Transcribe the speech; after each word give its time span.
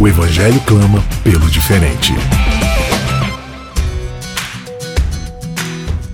O 0.00 0.06
Evangelho 0.06 0.60
clama 0.60 1.02
pelo 1.24 1.50
diferente. 1.50 2.12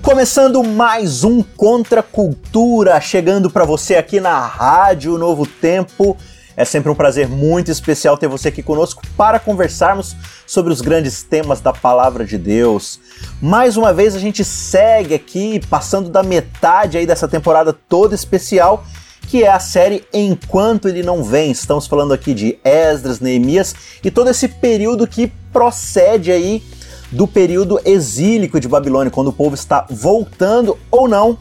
Começando 0.01 0.63
mais 0.63 1.23
um 1.23 1.43
Contra 1.43 2.01
Cultura, 2.01 2.99
chegando 2.99 3.47
para 3.47 3.63
você 3.63 3.93
aqui 3.93 4.19
na 4.19 4.39
Rádio 4.39 5.19
Novo 5.19 5.45
Tempo. 5.45 6.17
É 6.57 6.65
sempre 6.65 6.89
um 6.89 6.95
prazer 6.95 7.29
muito 7.29 7.69
especial 7.69 8.17
ter 8.17 8.27
você 8.27 8.47
aqui 8.47 8.63
conosco 8.63 9.03
para 9.15 9.39
conversarmos 9.39 10.15
sobre 10.47 10.73
os 10.73 10.81
grandes 10.81 11.21
temas 11.21 11.61
da 11.61 11.71
palavra 11.71 12.25
de 12.25 12.39
Deus. 12.39 12.99
Mais 13.39 13.77
uma 13.77 13.93
vez 13.93 14.15
a 14.15 14.19
gente 14.19 14.43
segue 14.43 15.13
aqui 15.13 15.61
passando 15.69 16.09
da 16.09 16.23
metade 16.23 16.97
aí 16.97 17.05
dessa 17.05 17.27
temporada 17.27 17.71
toda 17.71 18.15
especial, 18.15 18.83
que 19.27 19.43
é 19.43 19.51
a 19.51 19.59
série 19.59 20.03
Enquanto 20.13 20.87
ele 20.87 21.03
não 21.03 21.23
vem. 21.23 21.51
Estamos 21.51 21.87
falando 21.87 22.13
aqui 22.13 22.33
de 22.33 22.57
Esdras, 22.63 23.19
Neemias 23.19 23.75
e 24.03 24.11
todo 24.11 24.29
esse 24.29 24.47
período 24.47 25.07
que 25.07 25.31
procede 25.51 26.31
aí 26.31 26.63
do 27.11 27.27
período 27.27 27.79
exílico 27.85 28.59
de 28.59 28.67
Babilônia, 28.67 29.11
quando 29.11 29.27
o 29.29 29.33
povo 29.33 29.55
está 29.55 29.85
voltando 29.89 30.77
ou 30.91 31.07
não 31.07 31.37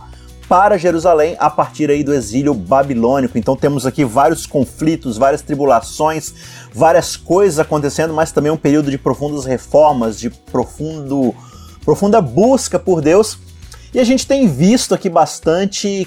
para 0.49 0.77
Jerusalém 0.77 1.37
a 1.39 1.49
partir 1.49 1.91
aí 1.91 2.05
do 2.05 2.13
exílio 2.13 2.55
babilônico. 2.55 3.39
Então 3.39 3.57
temos 3.57 3.87
aqui 3.87 4.05
vários 4.05 4.47
conflitos, 4.47 5.17
várias 5.17 5.43
tribulações, 5.43 6.35
várias 6.73 7.17
coisas 7.17 7.59
acontecendo, 7.59 8.13
mas 8.13 8.31
também 8.31 8.53
um 8.53 8.57
período 8.57 8.91
de 8.91 8.98
profundas 8.98 9.45
reformas, 9.45 10.19
de 10.19 10.31
profundo, 10.31 11.35
profunda 11.85 12.21
busca 12.21 12.79
por 12.79 13.01
Deus. 13.01 13.39
E 13.93 13.98
a 13.98 14.05
gente 14.05 14.27
tem 14.27 14.47
visto 14.47 14.95
aqui 14.95 15.09
bastante 15.09 16.07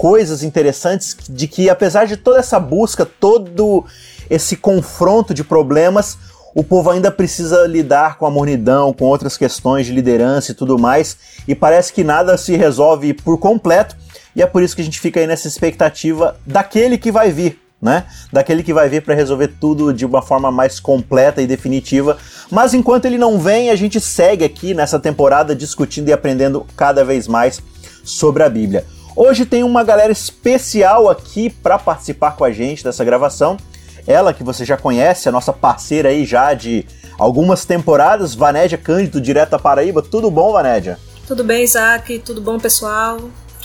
coisas 0.00 0.42
interessantes 0.42 1.14
de 1.28 1.46
que 1.46 1.68
apesar 1.68 2.06
de 2.06 2.16
toda 2.16 2.38
essa 2.38 2.58
busca, 2.58 3.04
todo 3.04 3.84
esse 4.30 4.56
confronto 4.56 5.34
de 5.34 5.44
problemas, 5.44 6.16
o 6.54 6.64
povo 6.64 6.88
ainda 6.88 7.10
precisa 7.10 7.66
lidar 7.66 8.16
com 8.16 8.24
a 8.24 8.30
mornidão, 8.30 8.94
com 8.94 9.04
outras 9.04 9.36
questões 9.36 9.84
de 9.84 9.92
liderança 9.92 10.52
e 10.52 10.54
tudo 10.54 10.78
mais, 10.78 11.18
e 11.46 11.54
parece 11.54 11.92
que 11.92 12.02
nada 12.02 12.38
se 12.38 12.56
resolve 12.56 13.12
por 13.12 13.36
completo, 13.36 13.94
e 14.34 14.40
é 14.40 14.46
por 14.46 14.62
isso 14.62 14.74
que 14.74 14.80
a 14.80 14.84
gente 14.86 14.98
fica 14.98 15.20
aí 15.20 15.26
nessa 15.26 15.46
expectativa 15.46 16.34
daquele 16.46 16.96
que 16.96 17.12
vai 17.12 17.30
vir, 17.30 17.60
né? 17.78 18.06
Daquele 18.32 18.62
que 18.62 18.72
vai 18.72 18.88
vir 18.88 19.02
para 19.02 19.14
resolver 19.14 19.48
tudo 19.60 19.92
de 19.92 20.06
uma 20.06 20.22
forma 20.22 20.50
mais 20.50 20.80
completa 20.80 21.42
e 21.42 21.46
definitiva. 21.46 22.16
Mas 22.50 22.72
enquanto 22.72 23.04
ele 23.04 23.18
não 23.18 23.38
vem, 23.38 23.68
a 23.68 23.76
gente 23.76 24.00
segue 24.00 24.46
aqui 24.46 24.72
nessa 24.72 24.98
temporada 24.98 25.54
discutindo 25.54 26.08
e 26.08 26.12
aprendendo 26.14 26.66
cada 26.74 27.04
vez 27.04 27.28
mais 27.28 27.60
sobre 28.02 28.42
a 28.42 28.48
Bíblia. 28.48 28.86
Hoje 29.22 29.44
tem 29.44 29.62
uma 29.62 29.84
galera 29.84 30.10
especial 30.10 31.06
aqui 31.06 31.50
para 31.50 31.78
participar 31.78 32.36
com 32.36 32.42
a 32.42 32.50
gente 32.50 32.82
dessa 32.82 33.04
gravação. 33.04 33.58
Ela 34.06 34.32
que 34.32 34.42
você 34.42 34.64
já 34.64 34.78
conhece, 34.78 35.28
a 35.28 35.32
nossa 35.32 35.52
parceira 35.52 36.08
aí 36.08 36.24
já 36.24 36.54
de 36.54 36.86
algumas 37.18 37.66
temporadas, 37.66 38.34
Vanédia 38.34 38.78
Cândido, 38.78 39.20
direto 39.20 39.50
da 39.50 39.58
Paraíba. 39.58 40.00
Tudo 40.00 40.30
bom, 40.30 40.52
Vanédia? 40.52 40.98
Tudo 41.28 41.44
bem, 41.44 41.64
Isaac? 41.64 42.18
Tudo 42.20 42.40
bom, 42.40 42.58
pessoal? 42.58 43.18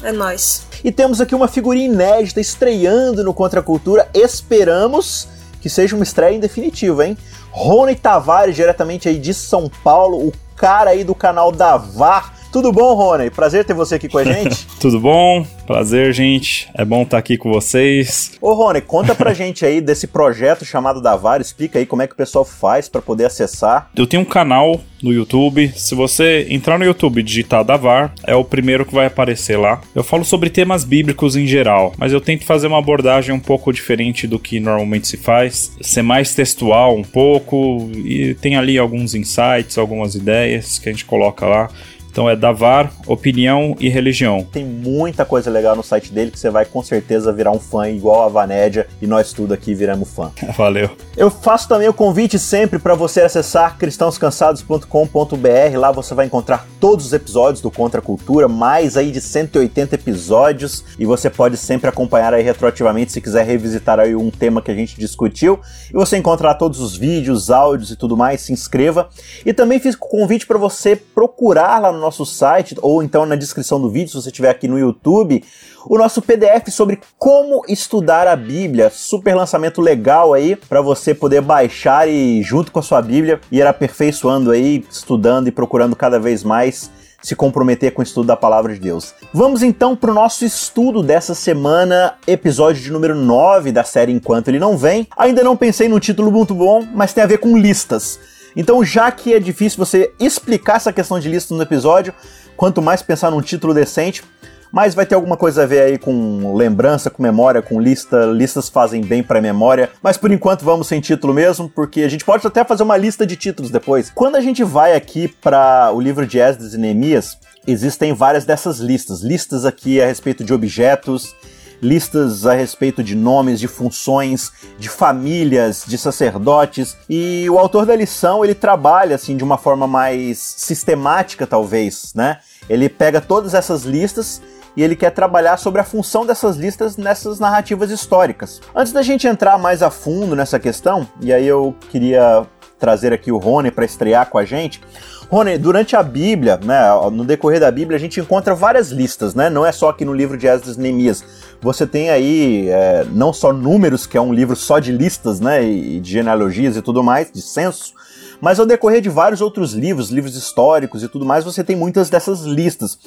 É 0.04 0.12
nós. 0.12 0.68
E 0.84 0.92
temos 0.92 1.22
aqui 1.22 1.34
uma 1.34 1.48
figurinha 1.48 1.86
inédita 1.86 2.42
estreando 2.42 3.24
no 3.24 3.34
Contra 3.34 3.62
a 3.62 3.64
Cultura. 3.64 4.10
Esperamos 4.14 5.26
que 5.62 5.70
seja 5.70 5.96
uma 5.96 6.04
estreia 6.04 6.36
em 6.36 6.40
definitivo, 6.42 7.02
hein? 7.02 7.18
Rony 7.52 7.96
Tavares, 7.96 8.58
diretamente 8.58 9.08
aí 9.08 9.18
de 9.18 9.34
São 9.34 9.72
Paulo, 9.86 10.18
o 10.18 10.34
cara 10.58 10.90
aí 10.90 11.06
do 11.06 11.16
canal 11.16 11.50
da 11.50 11.78
VAR 11.78 12.35
tudo 12.56 12.72
bom, 12.72 12.94
Rony? 12.94 13.30
Prazer 13.30 13.66
ter 13.66 13.74
você 13.74 13.96
aqui 13.96 14.08
com 14.08 14.18
a 14.18 14.24
gente. 14.34 14.66
Tudo 14.80 14.98
bom? 14.98 15.46
Prazer, 15.68 16.14
gente. 16.14 16.70
É 16.74 16.86
bom 16.86 17.02
estar 17.02 17.18
aqui 17.18 17.38
com 17.38 17.52
vocês. 17.52 18.32
Ô, 18.40 18.54
Rony, 18.54 18.80
conta 18.80 19.14
pra 19.14 19.34
gente 19.36 19.66
aí 19.66 19.82
desse 19.82 20.08
projeto 20.08 20.64
chamado 20.64 21.02
Davar. 21.02 21.42
Explica 21.42 21.80
aí 21.80 21.86
como 21.86 22.02
é 22.02 22.08
que 22.08 22.14
o 22.14 22.18
pessoal 22.18 22.46
faz 22.46 22.88
para 22.88 23.02
poder 23.02 23.26
acessar. 23.26 23.90
Eu 23.94 24.08
tenho 24.08 24.24
um 24.24 24.26
canal 24.26 24.80
no 25.04 25.12
YouTube. 25.12 25.72
Se 25.76 25.94
você 25.94 26.48
entrar 26.50 26.80
no 26.80 26.86
YouTube 26.86 27.20
e 27.20 27.24
digitar 27.24 27.64
Davar, 27.64 28.14
é 28.24 28.36
o 28.36 28.44
primeiro 28.46 28.86
que 28.86 28.96
vai 28.96 29.06
aparecer 29.06 29.58
lá. 29.58 29.82
Eu 29.94 30.04
falo 30.04 30.24
sobre 30.24 30.50
temas 30.50 30.86
bíblicos 30.86 31.36
em 31.36 31.46
geral, 31.46 31.94
mas 31.98 32.14
eu 32.14 32.22
tento 32.22 32.46
fazer 32.46 32.68
uma 32.68 32.80
abordagem 32.80 33.36
um 33.36 33.40
pouco 33.40 33.74
diferente 33.74 34.26
do 34.26 34.40
que 34.40 34.62
normalmente 34.62 35.08
se 35.08 35.18
faz, 35.18 35.76
ser 35.82 36.02
mais 36.02 36.34
textual 36.34 36.96
um 36.96 37.04
pouco 37.04 37.90
e 37.94 38.34
tem 38.36 38.56
ali 38.56 38.78
alguns 38.78 39.14
insights, 39.14 39.78
algumas 39.78 40.16
ideias 40.16 40.80
que 40.80 40.88
a 40.88 40.92
gente 40.92 41.06
coloca 41.06 41.46
lá. 41.46 41.70
Então 42.16 42.30
é 42.30 42.36
Davar, 42.36 42.94
Opinião 43.06 43.76
e 43.78 43.90
Religião. 43.90 44.48
Tem 44.50 44.64
muita 44.64 45.26
coisa 45.26 45.52
legal 45.52 45.76
no 45.76 45.84
site 45.84 46.14
dele 46.14 46.32
que 46.32 46.40
você 46.40 46.50
vai 46.50 46.64
com 46.64 46.82
certeza 46.82 47.34
virar 47.34 47.52
um 47.52 47.60
fã 47.60 47.90
igual 47.90 48.24
a 48.24 48.30
Vanédia 48.30 48.88
e 49.02 49.06
nós 49.06 49.34
tudo 49.34 49.54
aqui 49.54 49.76
viramos 49.76 50.12
fã. 50.12 50.32
Valeu. 50.56 50.90
Eu 51.18 51.30
faço 51.30 51.68
também 51.68 51.90
o 51.90 51.94
convite 51.94 52.40
sempre 52.40 52.80
para 52.80 52.96
você 52.96 53.20
acessar 53.20 53.78
cristãoscansados.com.br. 53.78 55.78
Lá 55.78 55.92
você 55.92 56.14
vai 56.14 56.26
encontrar 56.26 56.66
todos 56.80 57.08
os 57.08 57.12
episódios 57.12 57.60
do 57.60 57.70
Contra 57.70 58.00
a 58.00 58.04
Cultura, 58.04 58.48
mais 58.48 58.96
aí 58.96 59.12
de 59.12 59.20
180 59.20 59.96
episódios 59.96 60.86
e 60.98 61.06
você 61.06 61.30
pode 61.30 61.58
sempre 61.58 61.90
acompanhar 61.90 62.34
aí 62.34 62.44
retroativamente 62.44 63.12
se 63.12 63.20
quiser 63.20 63.46
revisitar 63.46 64.00
aí 64.00 64.16
um 64.16 64.32
tema 64.32 64.62
que 64.62 64.72
a 64.72 64.76
gente 64.76 64.98
discutiu. 64.98 65.60
E 65.90 65.94
você 65.94 66.16
encontrará 66.16 66.54
todos 66.54 66.80
os 66.80 66.96
vídeos, 66.96 67.52
áudios 67.52 67.92
e 67.92 67.98
tudo 67.98 68.16
mais, 68.16 68.40
se 68.40 68.54
inscreva. 68.54 69.10
E 69.46 69.52
também 69.52 69.82
fiz 69.82 69.96
o 69.96 70.00
convite 70.00 70.48
para 70.48 70.58
você 70.58 70.96
procurar 70.96 71.82
lá 71.82 71.92
no 71.92 72.05
nosso 72.06 72.26
site, 72.26 72.76
ou 72.82 73.04
então 73.04 73.26
na 73.26 73.36
descrição 73.36 73.82
do 73.82 73.90
vídeo, 73.90 74.10
se 74.10 74.16
você 74.16 74.30
estiver 74.30 74.50
aqui 74.50 74.68
no 74.68 74.80
YouTube, 74.80 75.44
o 75.88 75.98
nosso 75.98 76.22
PDF 76.22 76.70
sobre 76.70 77.00
como 77.18 77.64
estudar 77.68 78.28
a 78.28 78.36
Bíblia. 78.36 78.90
Super 78.90 79.36
lançamento 79.36 79.82
legal 79.82 80.34
aí 80.34 80.56
para 80.56 80.82
você 80.82 81.14
poder 81.14 81.42
baixar 81.42 82.08
e, 82.08 82.42
junto 82.42 82.72
com 82.72 82.80
a 82.80 82.84
sua 82.84 83.02
Bíblia, 83.02 83.40
ir 83.52 83.66
aperfeiçoando 83.66 84.52
aí, 84.52 84.86
estudando 84.90 85.48
e 85.48 85.52
procurando 85.52 85.96
cada 85.96 86.20
vez 86.20 86.44
mais 86.44 86.90
se 87.22 87.36
comprometer 87.36 87.92
com 87.92 88.02
o 88.02 88.04
estudo 88.04 88.28
da 88.28 88.38
palavra 88.38 88.72
de 88.74 88.80
Deus. 88.80 89.16
Vamos 89.34 89.64
então 89.64 89.96
para 89.96 90.12
o 90.12 90.14
nosso 90.14 90.46
estudo 90.46 91.02
dessa 91.02 91.34
semana, 91.34 92.14
episódio 92.28 92.84
de 92.84 92.92
número 92.92 93.16
9 93.16 93.72
da 93.72 93.84
série 93.84 94.12
Enquanto 94.12 94.50
Ele 94.50 94.60
Não 94.60 94.78
Vem. 94.78 95.08
Ainda 95.18 95.44
não 95.44 95.58
pensei 95.58 95.90
num 95.90 96.00
título 96.00 96.32
muito 96.32 96.54
bom, 96.54 96.86
mas 96.94 97.14
tem 97.14 97.24
a 97.24 97.28
ver 97.28 97.40
com 97.40 97.58
listas. 97.58 98.20
Então, 98.56 98.84
já 98.84 99.12
que 99.12 99.34
é 99.34 99.40
difícil 99.40 99.78
você 99.78 100.14
explicar 100.20 100.78
essa 100.78 100.94
questão 100.94 101.20
de 101.20 101.30
lista 101.30 101.54
no 101.54 101.62
episódio, 101.62 102.14
quanto 102.56 102.82
mais 102.82 103.02
pensar 103.02 103.32
num 103.32 103.42
título 103.42 103.74
decente, 103.74 104.24
mas 104.72 104.94
vai 104.94 105.06
ter 105.06 105.16
alguma 105.16 105.38
coisa 105.38 105.64
a 105.64 105.66
ver 105.66 105.82
aí 105.84 105.98
com 105.98 106.54
lembrança, 106.56 107.10
com 107.10 107.24
memória, 107.24 107.62
com 107.62 107.80
lista. 107.80 108.26
Listas 108.26 108.68
fazem 108.68 109.02
bem 109.02 109.24
para 109.24 109.40
memória, 109.40 109.90
mas 110.04 110.18
por 110.18 110.32
enquanto 110.32 110.66
vamos 110.66 110.88
sem 110.88 111.00
título 111.00 111.34
mesmo, 111.34 111.70
porque 111.70 112.02
a 112.02 112.10
gente 112.10 112.26
pode 112.26 112.46
até 112.46 112.64
fazer 112.64 112.84
uma 112.84 112.98
lista 112.98 113.26
de 113.26 113.38
títulos 113.38 113.72
depois. 113.72 114.12
Quando 114.14 114.36
a 114.36 114.42
gente 114.42 114.64
vai 114.66 114.94
aqui 114.94 115.30
para 115.30 115.92
o 115.94 116.02
livro 116.02 116.28
de 116.28 116.40
Esdras 116.40 116.74
e 116.74 116.78
Neemias, 116.78 117.38
existem 117.66 118.14
várias 118.14 118.44
dessas 118.44 118.80
listas. 118.80 119.22
Listas 119.22 119.64
aqui 119.64 120.02
a 120.02 120.08
respeito 120.08 120.44
de 120.44 120.54
objetos, 120.54 121.34
listas 121.82 122.46
a 122.46 122.54
respeito 122.54 123.04
de 123.04 123.16
nomes, 123.16 123.60
de 123.60 123.68
funções, 123.68 124.52
de 124.78 124.90
famílias, 124.90 125.84
de 125.86 125.98
sacerdotes. 125.98 126.96
E 127.10 127.50
o 127.50 127.58
autor 127.58 127.86
da 127.86 127.96
lição, 127.96 128.44
ele 128.44 128.56
trabalha 128.56 129.16
assim 129.16 129.38
de 129.38 129.44
uma 129.44 129.58
forma 129.58 129.88
mais 129.88 130.38
sistemática, 130.40 131.46
talvez, 131.46 132.14
né? 132.16 132.40
Ele 132.70 132.90
pega 132.90 133.22
todas 133.22 133.54
essas 133.54 133.84
listas 133.84 134.42
e 134.76 134.84
ele 134.84 134.96
quer 134.96 135.12
trabalhar 135.12 135.58
sobre 135.58 135.80
a 135.80 135.84
função 135.84 136.26
dessas 136.26 136.58
listas 136.58 136.98
nessas 136.98 137.40
narrativas 137.40 137.92
históricas. 137.92 138.62
Antes 138.76 138.92
da 138.92 139.02
gente 139.02 139.28
entrar 139.28 139.58
mais 139.58 139.82
a 139.82 139.90
fundo 139.90 140.36
nessa 140.36 140.60
questão, 140.60 141.08
e 141.22 141.32
aí 141.32 141.48
eu 141.48 141.76
queria 141.90 142.46
trazer 142.78 143.14
aqui 143.14 143.32
o 143.32 143.38
Rony 143.38 143.72
para 143.72 143.86
estrear 143.86 144.30
com 144.30 144.38
a 144.38 144.46
gente. 144.46 144.82
Rony, 145.30 145.58
durante 145.58 145.96
a 145.96 146.04
Bíblia, 146.04 146.60
né, 146.64 146.80
no 147.12 147.26
decorrer 147.26 147.60
da 147.60 147.72
Bíblia, 147.72 147.98
a 147.98 148.00
gente 148.00 148.20
encontra 148.20 148.54
várias 148.54 148.90
listas, 148.92 149.34
né? 149.34 149.50
Não 149.50 149.66
é 149.66 149.72
só 149.72 149.90
aqui 149.90 150.06
no 150.06 150.14
livro 150.14 150.38
de 150.38 150.48
Esdras 150.48 150.76
e 150.76 150.80
Neemias. 150.80 151.24
Você 151.62 151.88
tem 151.88 152.10
aí 152.10 152.70
é, 152.70 153.06
não 153.12 153.34
só 153.34 153.52
números, 153.52 154.06
que 154.06 154.18
é 154.18 154.22
um 154.22 154.34
livro 154.34 154.56
só 154.56 154.80
de 154.80 154.92
listas, 154.92 155.40
né, 155.40 155.64
e 155.64 156.00
de 156.00 156.12
genealogias 156.12 156.78
e 156.78 156.82
tudo 156.82 157.04
mais, 157.04 157.32
de 157.32 157.42
censo, 157.42 157.94
mas 158.40 158.60
ao 158.60 158.66
decorrer 158.66 159.02
de 159.02 159.10
vários 159.10 159.42
outros 159.42 159.74
livros, 159.74 160.10
livros 160.10 160.36
históricos 160.36 161.02
e 161.02 161.08
tudo 161.08 161.26
mais, 161.26 161.44
você 161.44 161.64
tem 161.64 161.76
muitas 161.76 162.10
dessas 162.10 162.42
listas. 162.42 162.98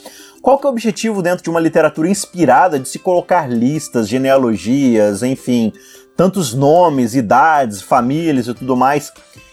Qual 0.43 0.59
que 0.59 0.67
é 0.67 0.69
o 0.69 0.73
objetivo 0.73 1.23
dentro 1.23 1.45
de 1.45 1.51
uma 1.51 1.61
literatura 1.61 2.09
inspirada 2.09 2.79
de 2.79 2.89
se 2.89 2.99
colocar 2.99 3.49
listas, 3.49 4.09
genealogias, 4.09 5.23
enfim, 5.23 5.73
tantos 6.19 6.53
nomes, 6.53 7.15
idades, 7.15 7.81
famílias 7.81 8.49
e 8.49 8.55
tudo 8.55 8.77
mais. 8.77 9.13